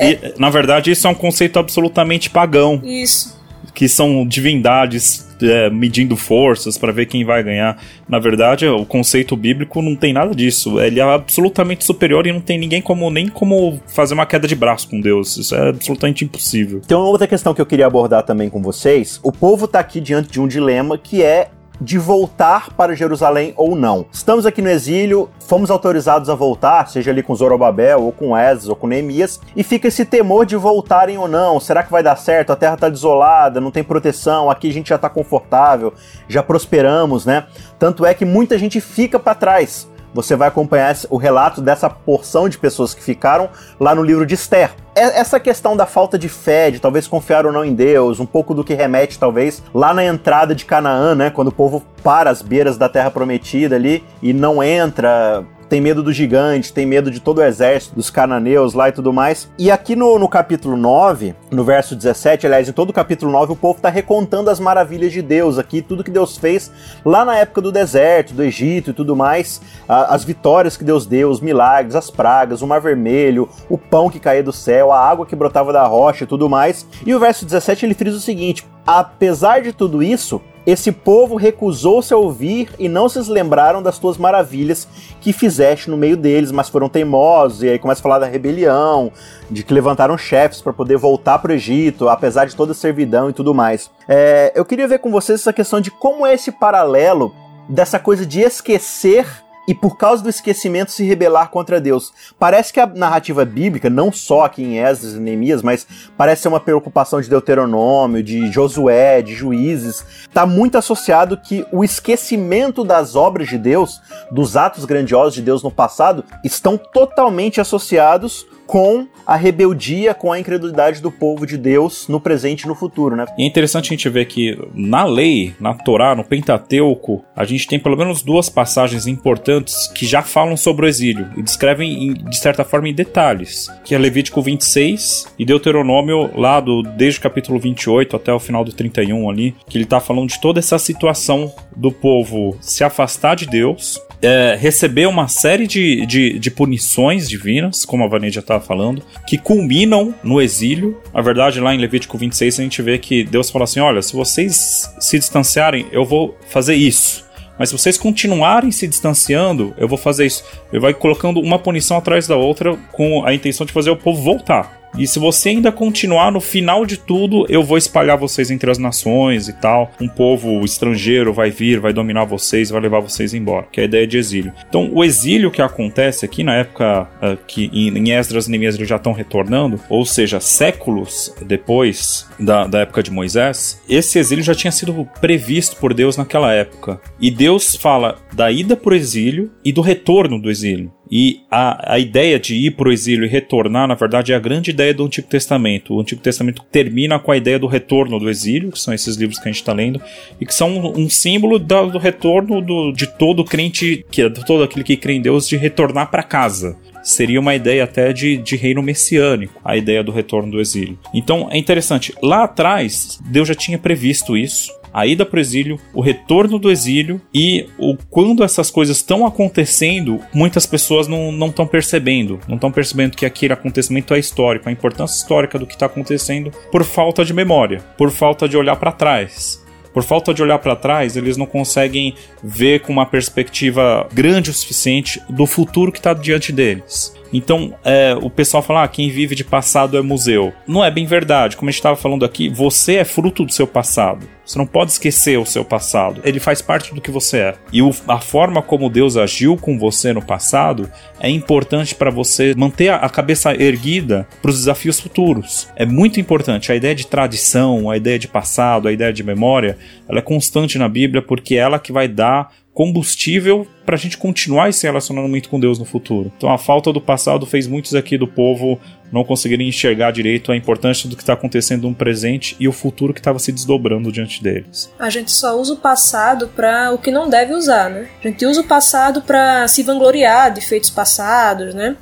e, 0.00 0.34
na 0.38 0.50
verdade, 0.50 0.90
isso 0.90 1.06
é 1.06 1.10
um 1.10 1.14
conceito 1.14 1.58
absolutamente 1.58 2.30
pagão. 2.30 2.80
Isso. 2.84 3.34
Que 3.74 3.88
são 3.88 4.24
divindades 4.26 5.34
é, 5.42 5.68
medindo 5.70 6.16
forças 6.16 6.78
para 6.78 6.92
ver 6.92 7.06
quem 7.06 7.24
vai 7.24 7.42
ganhar. 7.42 7.76
Na 8.08 8.18
verdade, 8.18 8.66
o 8.66 8.84
conceito 8.84 9.36
bíblico 9.36 9.82
não 9.82 9.96
tem 9.96 10.12
nada 10.12 10.34
disso. 10.34 10.80
Ele 10.80 11.00
é 11.00 11.02
absolutamente 11.02 11.84
superior 11.84 12.26
e 12.26 12.32
não 12.32 12.40
tem 12.40 12.58
ninguém 12.58 12.80
como 12.80 13.10
nem 13.10 13.28
como 13.28 13.80
fazer 13.86 14.14
uma 14.14 14.26
queda 14.26 14.46
de 14.46 14.54
braço 14.54 14.88
com 14.88 15.00
Deus. 15.00 15.36
Isso 15.36 15.54
é 15.54 15.70
absolutamente 15.70 16.24
impossível. 16.24 16.80
Tem 16.86 16.96
uma 16.96 17.08
outra 17.08 17.26
questão 17.26 17.54
que 17.54 17.60
eu 17.60 17.66
queria 17.66 17.86
abordar 17.86 18.22
também 18.22 18.48
com 18.48 18.62
vocês. 18.62 19.18
O 19.22 19.32
povo 19.32 19.64
está 19.64 19.80
aqui 19.80 20.00
diante 20.00 20.30
de 20.30 20.40
um 20.40 20.46
dilema 20.46 20.96
que 20.96 21.22
é 21.22 21.48
de 21.80 21.98
voltar 21.98 22.70
para 22.70 22.94
Jerusalém 22.94 23.52
ou 23.56 23.74
não. 23.74 24.06
Estamos 24.12 24.46
aqui 24.46 24.62
no 24.62 24.68
exílio, 24.68 25.28
fomos 25.40 25.70
autorizados 25.70 26.30
a 26.30 26.34
voltar, 26.34 26.88
seja 26.88 27.10
ali 27.10 27.22
com 27.22 27.34
Zorobabel, 27.34 28.02
ou 28.02 28.12
com 28.12 28.36
Esdras, 28.36 28.68
ou 28.68 28.76
com 28.76 28.86
Neemias, 28.86 29.40
e 29.56 29.62
fica 29.62 29.88
esse 29.88 30.04
temor 30.04 30.46
de 30.46 30.56
voltarem 30.56 31.18
ou 31.18 31.28
não. 31.28 31.58
Será 31.58 31.82
que 31.82 31.90
vai 31.90 32.02
dar 32.02 32.16
certo? 32.16 32.52
A 32.52 32.56
terra 32.56 32.74
está 32.74 32.88
desolada, 32.88 33.60
não 33.60 33.70
tem 33.70 33.82
proteção, 33.82 34.50
aqui 34.50 34.68
a 34.68 34.72
gente 34.72 34.88
já 34.88 34.96
está 34.96 35.08
confortável, 35.08 35.92
já 36.28 36.42
prosperamos, 36.42 37.26
né? 37.26 37.46
Tanto 37.78 38.06
é 38.06 38.14
que 38.14 38.24
muita 38.24 38.56
gente 38.56 38.80
fica 38.80 39.18
para 39.18 39.34
trás. 39.34 39.88
Você 40.14 40.36
vai 40.36 40.48
acompanhar 40.48 40.96
o 41.10 41.16
relato 41.16 41.60
dessa 41.60 41.90
porção 41.90 42.48
de 42.48 42.56
pessoas 42.56 42.94
que 42.94 43.02
ficaram 43.02 43.50
lá 43.78 43.94
no 43.94 44.02
livro 44.02 44.24
de 44.24 44.34
Esther. 44.34 44.70
É, 44.94 45.18
essa 45.18 45.40
questão 45.40 45.76
da 45.76 45.86
falta 45.86 46.16
de 46.16 46.28
fé, 46.28 46.70
de 46.70 46.78
talvez 46.78 47.08
confiar 47.08 47.44
ou 47.44 47.52
não 47.52 47.64
em 47.64 47.74
Deus, 47.74 48.20
um 48.20 48.26
pouco 48.26 48.54
do 48.54 48.62
que 48.62 48.74
remete 48.74 49.18
talvez 49.18 49.60
lá 49.74 49.92
na 49.92 50.04
entrada 50.04 50.54
de 50.54 50.64
Canaã, 50.64 51.16
né, 51.16 51.30
quando 51.30 51.48
o 51.48 51.52
povo 51.52 51.82
para 52.02 52.30
as 52.30 52.40
beiras 52.40 52.78
da 52.78 52.88
terra 52.88 53.10
prometida 53.10 53.74
ali 53.74 54.04
e 54.22 54.32
não 54.32 54.62
entra, 54.62 55.44
tem 55.74 55.80
medo 55.80 56.04
do 56.04 56.12
gigante, 56.12 56.72
tem 56.72 56.86
medo 56.86 57.10
de 57.10 57.18
todo 57.18 57.38
o 57.38 57.42
exército 57.42 57.96
dos 57.96 58.08
cananeus 58.08 58.74
lá 58.74 58.90
e 58.90 58.92
tudo 58.92 59.12
mais. 59.12 59.50
E 59.58 59.72
aqui 59.72 59.96
no, 59.96 60.20
no 60.20 60.28
capítulo 60.28 60.76
9, 60.76 61.34
no 61.50 61.64
verso 61.64 61.96
17, 61.96 62.46
aliás, 62.46 62.68
em 62.68 62.72
todo 62.72 62.90
o 62.90 62.92
capítulo 62.92 63.32
9, 63.32 63.54
o 63.54 63.56
povo 63.56 63.78
está 63.78 63.88
recontando 63.88 64.50
as 64.50 64.60
maravilhas 64.60 65.10
de 65.10 65.20
Deus 65.20 65.58
aqui, 65.58 65.82
tudo 65.82 66.04
que 66.04 66.12
Deus 66.12 66.36
fez 66.36 66.70
lá 67.04 67.24
na 67.24 67.36
época 67.38 67.60
do 67.60 67.72
deserto, 67.72 68.34
do 68.34 68.44
Egito 68.44 68.90
e 68.90 68.94
tudo 68.94 69.16
mais, 69.16 69.60
a, 69.88 70.14
as 70.14 70.22
vitórias 70.22 70.76
que 70.76 70.84
Deus 70.84 71.06
deu, 71.06 71.28
os 71.28 71.40
milagres, 71.40 71.96
as 71.96 72.08
pragas, 72.08 72.62
o 72.62 72.68
mar 72.68 72.80
vermelho, 72.80 73.48
o 73.68 73.76
pão 73.76 74.08
que 74.08 74.20
caía 74.20 74.44
do 74.44 74.52
céu, 74.52 74.92
a 74.92 75.00
água 75.00 75.26
que 75.26 75.34
brotava 75.34 75.72
da 75.72 75.84
rocha 75.84 76.22
e 76.22 76.28
tudo 76.28 76.48
mais. 76.48 76.86
E 77.04 77.12
o 77.12 77.18
verso 77.18 77.44
17 77.44 77.84
ele 77.84 77.94
frisa 77.94 78.18
o 78.18 78.20
seguinte: 78.20 78.64
apesar 78.86 79.60
de 79.60 79.72
tudo 79.72 80.04
isso, 80.04 80.40
esse 80.66 80.90
povo 80.90 81.36
recusou-se 81.36 82.12
a 82.12 82.16
ouvir 82.16 82.70
e 82.78 82.88
não 82.88 83.08
se 83.08 83.18
lembraram 83.30 83.82
das 83.82 83.98
tuas 83.98 84.16
maravilhas 84.16 84.88
que 85.20 85.32
fizeste 85.32 85.90
no 85.90 85.96
meio 85.96 86.16
deles, 86.16 86.50
mas 86.50 86.68
foram 86.68 86.88
teimosos. 86.88 87.62
E 87.62 87.68
aí 87.68 87.78
começa 87.78 88.00
a 88.00 88.02
falar 88.02 88.18
da 88.18 88.26
rebelião, 88.26 89.12
de 89.50 89.62
que 89.62 89.74
levantaram 89.74 90.16
chefes 90.16 90.62
para 90.62 90.72
poder 90.72 90.96
voltar 90.96 91.38
para 91.38 91.52
o 91.52 91.54
Egito, 91.54 92.08
apesar 92.08 92.46
de 92.46 92.56
toda 92.56 92.72
a 92.72 92.74
servidão 92.74 93.28
e 93.28 93.32
tudo 93.32 93.52
mais. 93.54 93.90
É, 94.08 94.52
eu 94.54 94.64
queria 94.64 94.88
ver 94.88 95.00
com 95.00 95.10
vocês 95.10 95.40
essa 95.40 95.52
questão 95.52 95.80
de 95.80 95.90
como 95.90 96.24
é 96.26 96.32
esse 96.32 96.50
paralelo 96.50 97.34
dessa 97.68 97.98
coisa 97.98 98.24
de 98.24 98.40
esquecer 98.40 99.43
e 99.66 99.74
por 99.74 99.96
causa 99.96 100.22
do 100.22 100.28
esquecimento 100.28 100.90
se 100.90 101.04
rebelar 101.04 101.50
contra 101.50 101.80
Deus. 101.80 102.12
Parece 102.38 102.72
que 102.72 102.80
a 102.80 102.86
narrativa 102.86 103.44
bíblica, 103.44 103.88
não 103.88 104.12
só 104.12 104.44
aqui 104.44 104.62
em 104.62 104.78
Esdras 104.78 105.14
e 105.14 105.20
Neemias, 105.20 105.62
mas 105.62 105.86
parece 106.16 106.42
ser 106.42 106.48
uma 106.48 106.60
preocupação 106.60 107.20
de 107.20 107.30
Deuteronômio, 107.30 108.22
de 108.22 108.50
Josué, 108.50 109.22
de 109.22 109.34
Juízes, 109.34 110.04
está 110.22 110.46
muito 110.46 110.76
associado 110.76 111.36
que 111.36 111.66
o 111.72 111.84
esquecimento 111.84 112.84
das 112.84 113.16
obras 113.16 113.48
de 113.48 113.58
Deus, 113.58 114.00
dos 114.30 114.56
atos 114.56 114.84
grandiosos 114.84 115.34
de 115.34 115.42
Deus 115.42 115.62
no 115.62 115.70
passado, 115.70 116.24
estão 116.42 116.76
totalmente 116.76 117.60
associados 117.60 118.46
com 118.66 119.06
a 119.26 119.36
rebeldia, 119.36 120.14
com 120.14 120.32
a 120.32 120.38
incredulidade 120.38 121.00
do 121.00 121.10
povo 121.10 121.46
de 121.46 121.56
Deus 121.56 122.08
no 122.08 122.20
presente 122.20 122.62
e 122.62 122.68
no 122.68 122.74
futuro, 122.74 123.16
né? 123.16 123.24
E 123.38 123.44
é 123.44 123.46
interessante 123.46 123.86
a 123.86 123.96
gente 123.96 124.08
ver 124.08 124.26
que 124.26 124.58
na 124.74 125.04
lei, 125.04 125.54
na 125.58 125.74
Torá, 125.74 126.14
no 126.14 126.24
Pentateuco, 126.24 127.24
a 127.34 127.44
gente 127.44 127.66
tem 127.66 127.78
pelo 127.78 127.96
menos 127.96 128.22
duas 128.22 128.48
passagens 128.48 129.06
importantes 129.06 129.88
que 129.88 130.06
já 130.06 130.22
falam 130.22 130.56
sobre 130.56 130.86
o 130.86 130.88
exílio 130.88 131.30
e 131.36 131.42
descrevem 131.42 132.14
de 132.14 132.36
certa 132.36 132.64
forma 132.64 132.88
em 132.88 132.94
detalhes, 132.94 133.68
que 133.84 133.94
é 133.94 133.98
Levítico 133.98 134.42
26 134.42 135.34
e 135.38 135.44
Deuteronômio 135.44 136.30
lá 136.38 136.60
do 136.60 136.82
desde 136.82 137.18
o 137.18 137.22
capítulo 137.22 137.58
28 137.58 138.16
até 138.16 138.32
o 138.32 138.38
final 138.38 138.64
do 138.64 138.72
31 138.72 139.30
ali, 139.30 139.54
que 139.68 139.78
ele 139.78 139.84
está 139.84 140.00
falando 140.00 140.28
de 140.28 140.40
toda 140.40 140.58
essa 140.58 140.78
situação 140.78 141.52
do 141.74 141.90
povo 141.90 142.56
se 142.60 142.84
afastar 142.84 143.36
de 143.36 143.46
Deus 143.46 144.00
é, 144.24 144.56
receber 144.58 145.06
uma 145.06 145.28
série 145.28 145.66
de, 145.66 146.06
de, 146.06 146.38
de, 146.38 146.50
punições 146.50 147.28
divinas, 147.28 147.84
como 147.84 148.04
a 148.04 148.08
Vanessa 148.08 148.34
já 148.34 148.40
estava 148.56 148.64
falando, 148.64 149.02
que 149.26 149.38
culminam 149.38 150.14
no 150.22 150.40
exílio. 150.40 151.00
Na 151.12 151.20
verdade, 151.20 151.60
lá 151.60 151.74
em 151.74 151.78
Levítico 151.78 152.16
26, 152.18 152.58
a 152.58 152.62
gente 152.62 152.82
vê 152.82 152.98
que 152.98 153.24
Deus 153.24 153.50
fala 153.50 153.64
assim: 153.64 153.80
olha, 153.80 154.02
se 154.02 154.14
vocês 154.14 154.94
se 154.98 155.18
distanciarem, 155.18 155.86
eu 155.92 156.04
vou 156.04 156.36
fazer 156.48 156.74
isso. 156.74 157.24
Mas 157.58 157.68
se 157.68 157.78
vocês 157.78 157.96
continuarem 157.96 158.72
se 158.72 158.86
distanciando, 158.88 159.74
eu 159.78 159.86
vou 159.86 159.98
fazer 159.98 160.26
isso. 160.26 160.44
Ele 160.72 160.80
vai 160.80 160.92
colocando 160.92 161.40
uma 161.40 161.58
punição 161.58 161.96
atrás 161.96 162.26
da 162.26 162.36
outra 162.36 162.76
com 162.92 163.24
a 163.24 163.32
intenção 163.32 163.64
de 163.64 163.72
fazer 163.72 163.90
o 163.90 163.96
povo 163.96 164.20
voltar. 164.22 164.83
E 164.96 165.06
se 165.06 165.18
você 165.18 165.50
ainda 165.50 165.72
continuar 165.72 166.30
no 166.30 166.40
final 166.40 166.86
de 166.86 166.96
tudo, 166.96 167.46
eu 167.48 167.62
vou 167.62 167.76
espalhar 167.76 168.16
vocês 168.16 168.50
entre 168.50 168.70
as 168.70 168.78
nações 168.78 169.48
e 169.48 169.52
tal. 169.52 169.90
Um 170.00 170.08
povo 170.08 170.64
estrangeiro 170.64 171.32
vai 171.32 171.50
vir, 171.50 171.80
vai 171.80 171.92
dominar 171.92 172.24
vocês, 172.24 172.70
vai 172.70 172.80
levar 172.80 173.00
vocês 173.00 173.34
embora. 173.34 173.66
Que 173.72 173.80
é 173.80 173.82
a 173.84 173.86
ideia 173.86 174.06
de 174.06 174.18
exílio. 174.18 174.52
Então, 174.68 174.90
o 174.92 175.02
exílio 175.02 175.50
que 175.50 175.62
acontece 175.62 176.24
aqui 176.24 176.42
na 176.42 176.54
época 176.54 177.08
uh, 177.22 177.36
que 177.46 177.70
em 177.72 178.12
Esdras 178.12 178.46
e 178.46 178.50
Neemias 178.50 178.76
já 178.76 178.96
estão 178.96 179.12
retornando, 179.12 179.80
ou 179.88 180.04
seja, 180.04 180.40
séculos 180.40 181.34
depois 181.44 182.26
da, 182.38 182.66
da 182.66 182.80
época 182.80 183.02
de 183.02 183.10
Moisés, 183.10 183.80
esse 183.88 184.18
exílio 184.18 184.44
já 184.44 184.54
tinha 184.54 184.70
sido 184.70 185.08
previsto 185.20 185.76
por 185.76 185.92
Deus 185.92 186.16
naquela 186.16 186.52
época. 186.52 187.00
E 187.20 187.30
Deus 187.30 187.74
fala 187.76 188.18
da 188.32 188.50
ida 188.50 188.76
para 188.76 188.92
o 188.92 188.96
exílio 188.96 189.50
e 189.64 189.72
do 189.72 189.80
retorno 189.80 190.40
do 190.40 190.50
exílio. 190.50 190.92
E 191.16 191.42
a, 191.48 191.94
a 191.94 191.98
ideia 192.00 192.40
de 192.40 192.56
ir 192.56 192.72
para 192.72 192.88
o 192.88 192.92
exílio 192.92 193.24
e 193.24 193.28
retornar, 193.28 193.86
na 193.86 193.94
verdade, 193.94 194.32
é 194.32 194.34
a 194.34 194.40
grande 194.40 194.72
ideia 194.72 194.92
do 194.92 195.04
Antigo 195.04 195.28
Testamento. 195.28 195.94
O 195.94 196.00
Antigo 196.00 196.20
Testamento 196.20 196.60
termina 196.72 197.20
com 197.20 197.30
a 197.30 197.36
ideia 197.36 197.56
do 197.56 197.68
retorno 197.68 198.18
do 198.18 198.28
exílio, 198.28 198.72
que 198.72 198.80
são 198.80 198.92
esses 198.92 199.14
livros 199.14 199.38
que 199.38 199.48
a 199.48 199.52
gente 199.52 199.60
está 199.60 199.72
lendo, 199.72 200.02
e 200.40 200.44
que 200.44 200.52
são 200.52 200.76
um, 200.76 201.02
um 201.02 201.08
símbolo 201.08 201.56
do, 201.56 201.86
do 201.86 201.98
retorno 201.98 202.60
do, 202.60 202.90
de 202.90 203.06
todo 203.06 203.44
crente, 203.44 204.04
que 204.10 204.28
de 204.28 204.44
todo 204.44 204.64
aquele 204.64 204.82
que 204.82 204.96
crê 204.96 205.12
em 205.12 205.22
Deus, 205.22 205.48
de 205.48 205.56
retornar 205.56 206.10
para 206.10 206.24
casa 206.24 206.76
seria 207.04 207.38
uma 207.38 207.54
ideia 207.54 207.84
até 207.84 208.12
de, 208.12 208.36
de 208.36 208.56
reino 208.56 208.82
messiânico, 208.82 209.60
a 209.64 209.76
ideia 209.76 210.02
do 210.02 210.10
retorno 210.10 210.50
do 210.50 210.60
exílio. 210.60 210.98
Então 211.12 211.48
é 211.50 211.58
interessante, 211.58 212.14
lá 212.22 212.44
atrás 212.44 213.20
Deus 213.24 213.46
já 213.46 213.54
tinha 213.54 213.78
previsto 213.78 214.36
isso 214.36 214.72
a 214.94 215.04
ida 215.08 215.26
para 215.26 215.38
o 215.38 215.40
exílio, 215.40 215.80
o 215.92 216.00
retorno 216.00 216.56
do 216.56 216.70
exílio 216.70 217.20
e 217.34 217.66
o 217.76 217.96
quando 218.08 218.44
essas 218.44 218.70
coisas 218.70 218.98
estão 218.98 219.26
acontecendo, 219.26 220.20
muitas 220.32 220.66
pessoas 220.66 221.08
não 221.08 221.48
estão 221.48 221.66
percebendo, 221.66 222.38
não 222.46 222.54
estão 222.54 222.70
percebendo 222.70 223.16
que 223.16 223.26
aquele 223.26 223.52
acontecimento 223.52 224.14
é 224.14 224.20
histórico, 224.20 224.68
a 224.68 224.72
importância 224.72 225.16
histórica 225.16 225.58
do 225.58 225.66
que 225.66 225.74
está 225.74 225.86
acontecendo 225.86 226.52
por 226.70 226.84
falta 226.84 227.24
de 227.24 227.34
memória, 227.34 227.80
por 227.98 228.12
falta 228.12 228.48
de 228.48 228.56
olhar 228.56 228.76
para 228.76 228.92
trás. 228.92 229.63
Por 229.94 230.02
falta 230.02 230.34
de 230.34 230.42
olhar 230.42 230.58
para 230.58 230.74
trás, 230.74 231.16
eles 231.16 231.36
não 231.36 231.46
conseguem 231.46 232.14
ver 232.42 232.80
com 232.80 232.92
uma 232.92 233.06
perspectiva 233.06 234.08
grande 234.12 234.50
o 234.50 234.52
suficiente 234.52 235.22
do 235.30 235.46
futuro 235.46 235.92
que 235.92 235.98
está 235.98 236.12
diante 236.12 236.52
deles. 236.52 237.14
Então, 237.32 237.74
é, 237.84 238.16
o 238.20 238.28
pessoal 238.30 238.62
fala, 238.62 238.84
ah, 238.84 238.88
quem 238.88 239.10
vive 239.10 239.34
de 239.34 239.42
passado 239.42 239.96
é 239.96 240.02
museu. 240.02 240.52
Não 240.66 240.84
é 240.84 240.90
bem 240.90 241.04
verdade. 241.04 241.56
Como 241.56 241.68
a 241.68 241.72
gente 241.72 241.80
estava 241.80 241.96
falando 241.96 242.24
aqui, 242.24 242.48
você 242.48 242.96
é 242.96 243.04
fruto 243.04 243.44
do 243.44 243.52
seu 243.52 243.66
passado. 243.66 244.28
Você 244.44 244.58
não 244.58 244.66
pode 244.66 244.92
esquecer 244.92 245.38
o 245.38 245.46
seu 245.46 245.64
passado. 245.64 246.20
Ele 246.24 246.38
faz 246.38 246.60
parte 246.60 246.94
do 246.94 247.00
que 247.00 247.10
você 247.10 247.38
é. 247.38 247.54
E 247.72 247.80
o, 247.80 247.90
a 248.06 248.20
forma 248.20 248.60
como 248.60 248.90
Deus 248.90 249.16
agiu 249.16 249.56
com 249.56 249.78
você 249.78 250.12
no 250.12 250.22
passado 250.22 250.90
é 251.18 251.30
importante 251.30 251.94
para 251.94 252.10
você 252.10 252.54
manter 252.54 252.90
a, 252.90 253.08
cabeça 253.08 253.54
erguida 253.54 254.26
para 254.42 254.50
os 254.50 254.58
desafios 254.58 255.00
futuros. 255.00 255.68
É 255.76 255.86
muito 255.86 256.20
importante. 256.20 256.70
A 256.70 256.74
ideia 256.74 256.94
de 256.94 257.06
tradição, 257.06 257.90
a 257.90 257.96
ideia 257.96 258.18
de 258.18 258.28
passado, 258.28 258.88
a 258.88 258.92
ideia 258.92 259.12
de 259.12 259.22
memória, 259.22 259.78
ela 260.08 260.18
é 260.18 260.22
constante 260.22 260.78
na 260.78 260.88
Bíblia 260.88 261.22
porque 261.22 261.54
é 261.54 261.58
ela 261.58 261.78
que 261.78 261.92
vai 261.92 262.08
dar 262.08 262.50
combustível 262.74 263.66
para 263.86 263.94
a 263.94 263.98
gente 263.98 264.18
continuar 264.18 264.68
esse 264.68 264.84
relacionamento 264.84 265.48
com 265.48 265.60
Deus 265.60 265.78
no 265.78 265.84
futuro. 265.84 266.32
Então 266.36 266.50
a 266.50 266.58
falta 266.58 266.92
do 266.92 267.00
passado 267.00 267.46
fez 267.46 267.68
muitos 267.68 267.94
aqui 267.94 268.18
do 268.18 268.26
povo 268.26 268.80
não 269.12 269.24
conseguirem 269.24 269.68
enxergar 269.68 270.10
direito 270.10 270.50
a 270.50 270.56
importância 270.56 271.08
do 271.08 271.16
que 271.16 271.22
está 271.22 271.34
acontecendo 271.34 271.88
no 271.88 271.94
presente 271.94 272.56
e 272.58 272.66
o 272.66 272.72
futuro 272.72 273.14
que 273.14 273.20
estava 273.20 273.38
se 273.38 273.52
desdobrando 273.52 274.10
diante 274.10 274.42
deles. 274.42 274.90
A 274.98 275.10
gente 275.10 275.30
só 275.30 275.58
usa 275.58 275.74
o 275.74 275.76
passado 275.76 276.48
para 276.48 276.92
o 276.92 276.98
que 276.98 277.10
não 277.10 277.28
deve 277.28 277.54
usar, 277.54 277.90
né? 277.90 278.08
A 278.22 278.28
gente 278.28 278.44
usa 278.44 278.60
o 278.60 278.64
passado 278.64 279.22
para 279.22 279.68
se 279.68 279.82
vangloriar 279.82 280.52
de 280.52 280.60
feitos 280.60 280.90
passados, 280.90 281.74
né? 281.74 281.96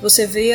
Você 0.00 0.26
vê 0.26 0.52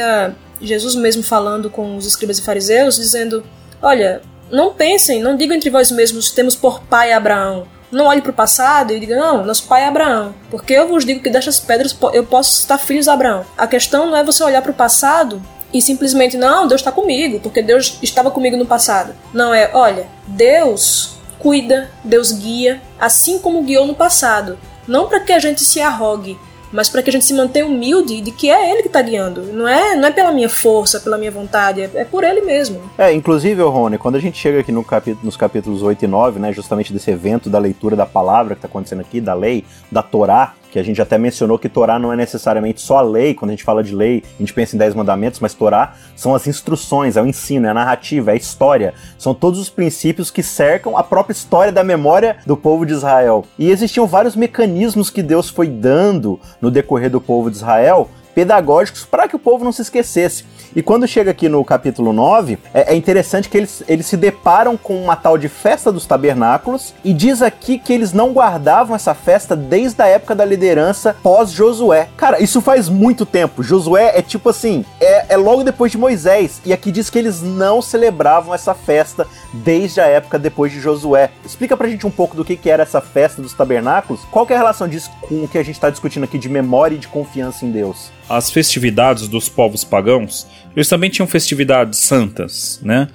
Jesus 0.62 0.96
mesmo 0.96 1.24
falando 1.24 1.70
com 1.70 1.98
os 1.98 2.06
escribas 2.06 2.39
e 2.39 2.44
fariseus, 2.44 2.96
dizendo: 2.96 3.44
Olha, 3.82 4.22
não 4.52 4.74
pensem, 4.74 5.22
não 5.22 5.36
digam 5.36 5.56
entre 5.56 5.70
vós 5.70 5.92
mesmos, 5.92 6.32
temos 6.32 6.56
por 6.56 6.82
pai 6.84 7.12
Abraão 7.12 7.68
não 7.94 8.06
olhe 8.08 8.22
para 8.22 8.32
o 8.32 8.34
passado 8.34 8.92
e 8.92 9.00
diga, 9.00 9.16
não, 9.16 9.46
nosso 9.46 9.68
pai 9.68 9.84
é 9.84 9.88
Abraão. 9.88 10.34
Porque 10.50 10.74
eu 10.74 10.88
vos 10.88 11.06
digo 11.06 11.22
que 11.22 11.30
destas 11.30 11.60
pedras 11.60 11.96
eu 12.13 12.26
posso 12.26 12.60
estar 12.60 12.78
filhos 12.78 13.06
de 13.06 13.12
Abraão. 13.12 13.46
A 13.58 13.68
questão 13.68 14.08
não 14.08 14.18
é 14.18 14.24
você 14.24 14.44
olhar 14.44 14.62
para 14.62 14.72
o 14.72 14.76
passado 14.76 15.42
e 15.74 15.82
simplesmente, 15.82 16.38
não, 16.38 16.68
Deus 16.68 16.82
está 16.82 16.92
comigo, 16.92 17.40
porque 17.40 17.62
Deus 17.62 17.98
estava 18.02 18.30
comigo 18.30 18.56
no 18.56 18.66
passado. 18.66 19.14
Não 19.34 19.54
é, 19.54 19.72
olha, 19.74 20.06
Deus 20.28 21.18
cuida, 21.40 21.90
Deus 22.04 22.32
guia, 22.32 22.82
assim 23.00 23.40
como 23.40 23.64
guiou 23.64 23.88
no 23.88 23.96
passado. 23.96 24.58
Não 24.88 25.08
para 25.08 25.20
que 25.20 25.34
a 25.34 25.40
gente 25.40 25.62
se 25.62 25.82
arrogue, 25.82 26.38
mas 26.72 26.90
para 26.90 27.02
que 27.02 27.10
a 27.10 27.14
gente 27.14 27.26
se 27.26 27.34
mantenha 27.34 27.66
humilde 27.66 28.22
de 28.22 28.32
que 28.32 28.50
é 28.50 28.72
ele 28.72 28.82
que 28.82 28.88
está 28.88 29.02
guiando. 29.02 29.44
Não 29.54 29.68
é, 29.68 29.96
não 29.96 30.08
é 30.08 30.12
pela 30.12 30.32
minha 30.32 30.50
força, 30.50 31.00
pela 31.00 31.18
minha 31.18 31.32
vontade, 31.32 31.82
é, 31.82 31.90
é 31.94 32.06
por 32.06 32.24
ele 32.24 32.42
mesmo. 32.42 32.82
É, 32.98 33.14
inclusive, 33.14 33.62
Rony, 33.62 33.98
quando 33.98 34.16
a 34.16 34.20
gente 34.20 34.38
chega 34.38 34.60
aqui 34.60 34.72
no 34.72 34.84
capítulo, 34.84 35.26
nos 35.26 35.38
capítulos 35.38 35.82
8 35.82 36.04
e 36.04 36.08
9, 36.08 36.40
né, 36.40 36.52
justamente 36.52 36.92
desse 36.92 37.12
evento 37.12 37.50
da 37.50 37.60
leitura 37.60 37.96
da 37.96 38.06
palavra 38.06 38.56
que 38.56 38.60
está 38.60 38.68
acontecendo 38.68 39.02
aqui, 39.02 39.22
da 39.22 39.34
lei, 39.34 39.66
da 39.92 40.02
Torá, 40.02 40.54
que 40.74 40.80
a 40.80 40.84
gente 40.84 41.00
até 41.00 41.20
mencionou 41.20 41.60
que 41.60 41.70
Torá 41.70 42.00
não 42.00 42.12
é 42.12 42.16
necessariamente 42.16 42.82
só 42.82 42.98
a 42.98 43.02
lei, 43.02 43.36
quando 43.36 43.50
a 43.50 43.54
gente 43.54 43.64
fala 43.64 43.84
de 43.84 43.94
lei, 43.94 44.24
a 44.40 44.42
gente 44.42 44.52
pensa 44.52 44.76
em 44.76 44.80
Dez 44.80 44.96
Mandamentos, 44.96 45.40
mas 45.40 45.54
Torá 45.54 45.94
são 46.16 46.34
as 46.34 46.48
instruções, 46.48 47.16
é 47.16 47.22
o 47.22 47.28
ensino, 47.28 47.68
é 47.68 47.70
a 47.70 47.76
narrativa, 47.76 48.32
é 48.32 48.34
a 48.34 48.38
história. 48.38 48.96
São 49.16 49.36
todos 49.36 49.60
os 49.60 49.70
princípios 49.70 50.32
que 50.32 50.42
cercam 50.42 50.98
a 50.98 51.04
própria 51.04 51.34
história 51.34 51.72
da 51.72 51.84
memória 51.84 52.38
do 52.44 52.58
povo 52.58 52.88
de 52.88 52.94
Israel. 52.94 53.46
E 53.60 53.70
existiam 53.70 54.08
vários 54.08 54.36
mecanismos 54.36 55.12
que 55.12 55.22
Deus 55.22 55.48
foi 55.48 55.68
dando 55.68 56.40
no 56.60 56.72
decorrer 56.72 57.12
do 57.12 57.22
povo 57.22 57.52
de 57.52 57.58
Israel 57.58 58.10
pedagógicos 58.34 59.06
para 59.06 59.28
que 59.28 59.36
o 59.36 59.40
povo 59.40 59.64
não 59.64 59.72
se 59.72 59.84
esquecesse. 59.84 60.44
E 60.76 60.82
quando 60.82 61.08
chega 61.08 61.30
aqui 61.30 61.48
no 61.48 61.64
capítulo 61.64 62.12
9, 62.12 62.58
é, 62.74 62.94
é, 62.94 62.96
interessante 62.96 63.48
que 63.48 63.58
eles, 63.58 63.84
eles 63.88 64.08
se 64.08 64.18
deparam 64.18 64.76
com 64.76 65.00
uma 65.02 65.16
tal 65.16 65.38
de 65.38 65.48
festa 65.48 65.92
dos 65.92 66.08
tabernáculos 66.08 66.96
e 67.04 67.14
diz 67.14 67.44
aqui 67.44 67.78
que 67.78 67.94
eles 67.94 68.12
não 68.12 68.34
guardavam 68.34 68.96
essa 68.96 69.14
festa 69.14 69.56
desde 69.56 70.02
a 70.02 70.08
época 70.08 70.34
da 70.34 70.44
liderança 70.44 71.16
pós-Josué. 71.22 72.10
Cara, 72.18 72.42
isso 72.42 72.60
faz 72.60 72.90
muito 72.90 73.24
tempo. 73.24 73.62
Josué 73.62 74.18
é 74.18 74.22
tipo 74.24 74.50
assim, 74.50 74.84
é, 75.00 75.34
é 75.34 75.38
logo 75.38 75.64
depois 75.64 75.92
de 75.92 75.98
Moisés. 75.98 76.60
E 76.66 76.74
aqui 76.74 76.92
diz 76.92 77.10
que 77.10 77.20
eles 77.20 77.42
não 77.42 77.80
celebravam 77.80 78.54
essa 78.54 78.74
festa 78.74 79.28
desde 79.54 80.02
a 80.02 80.06
época 80.06 80.40
depois 80.40 80.72
de 80.72 80.80
Josué. 80.80 81.30
Explica 81.46 81.78
pra 81.78 81.88
gente 81.88 82.08
um 82.08 82.12
pouco 82.12 82.36
do 82.36 82.44
que, 82.44 82.58
que 82.58 82.70
era 82.70 82.82
essa 82.82 83.00
festa 83.00 83.42
dos 83.42 83.54
tabernáculos. 83.54 84.22
Qual 84.32 84.48
é 84.50 84.54
a 84.56 84.58
relação 84.58 84.88
disso 84.88 85.12
com 85.22 85.44
o 85.44 85.48
que 85.48 85.60
a 85.60 85.64
gente 85.64 85.76
está 85.76 85.92
discutindo 85.92 86.24
aqui 86.24 86.40
de 86.40 86.50
memória 86.50 86.96
e 86.96 87.00
de 87.00 87.08
confiança 87.08 87.64
em 87.64 87.72
Deus? 87.72 88.12
As 88.30 88.52
festividades 88.52 89.28
dos 89.28 89.50
povos 89.50 89.84
pagãos 89.84 90.48
eles 90.76 90.90
também 90.90 91.10
tinham 91.10 91.28
festividades 91.28 92.00
santas, 92.00 92.80
né? 92.84 93.08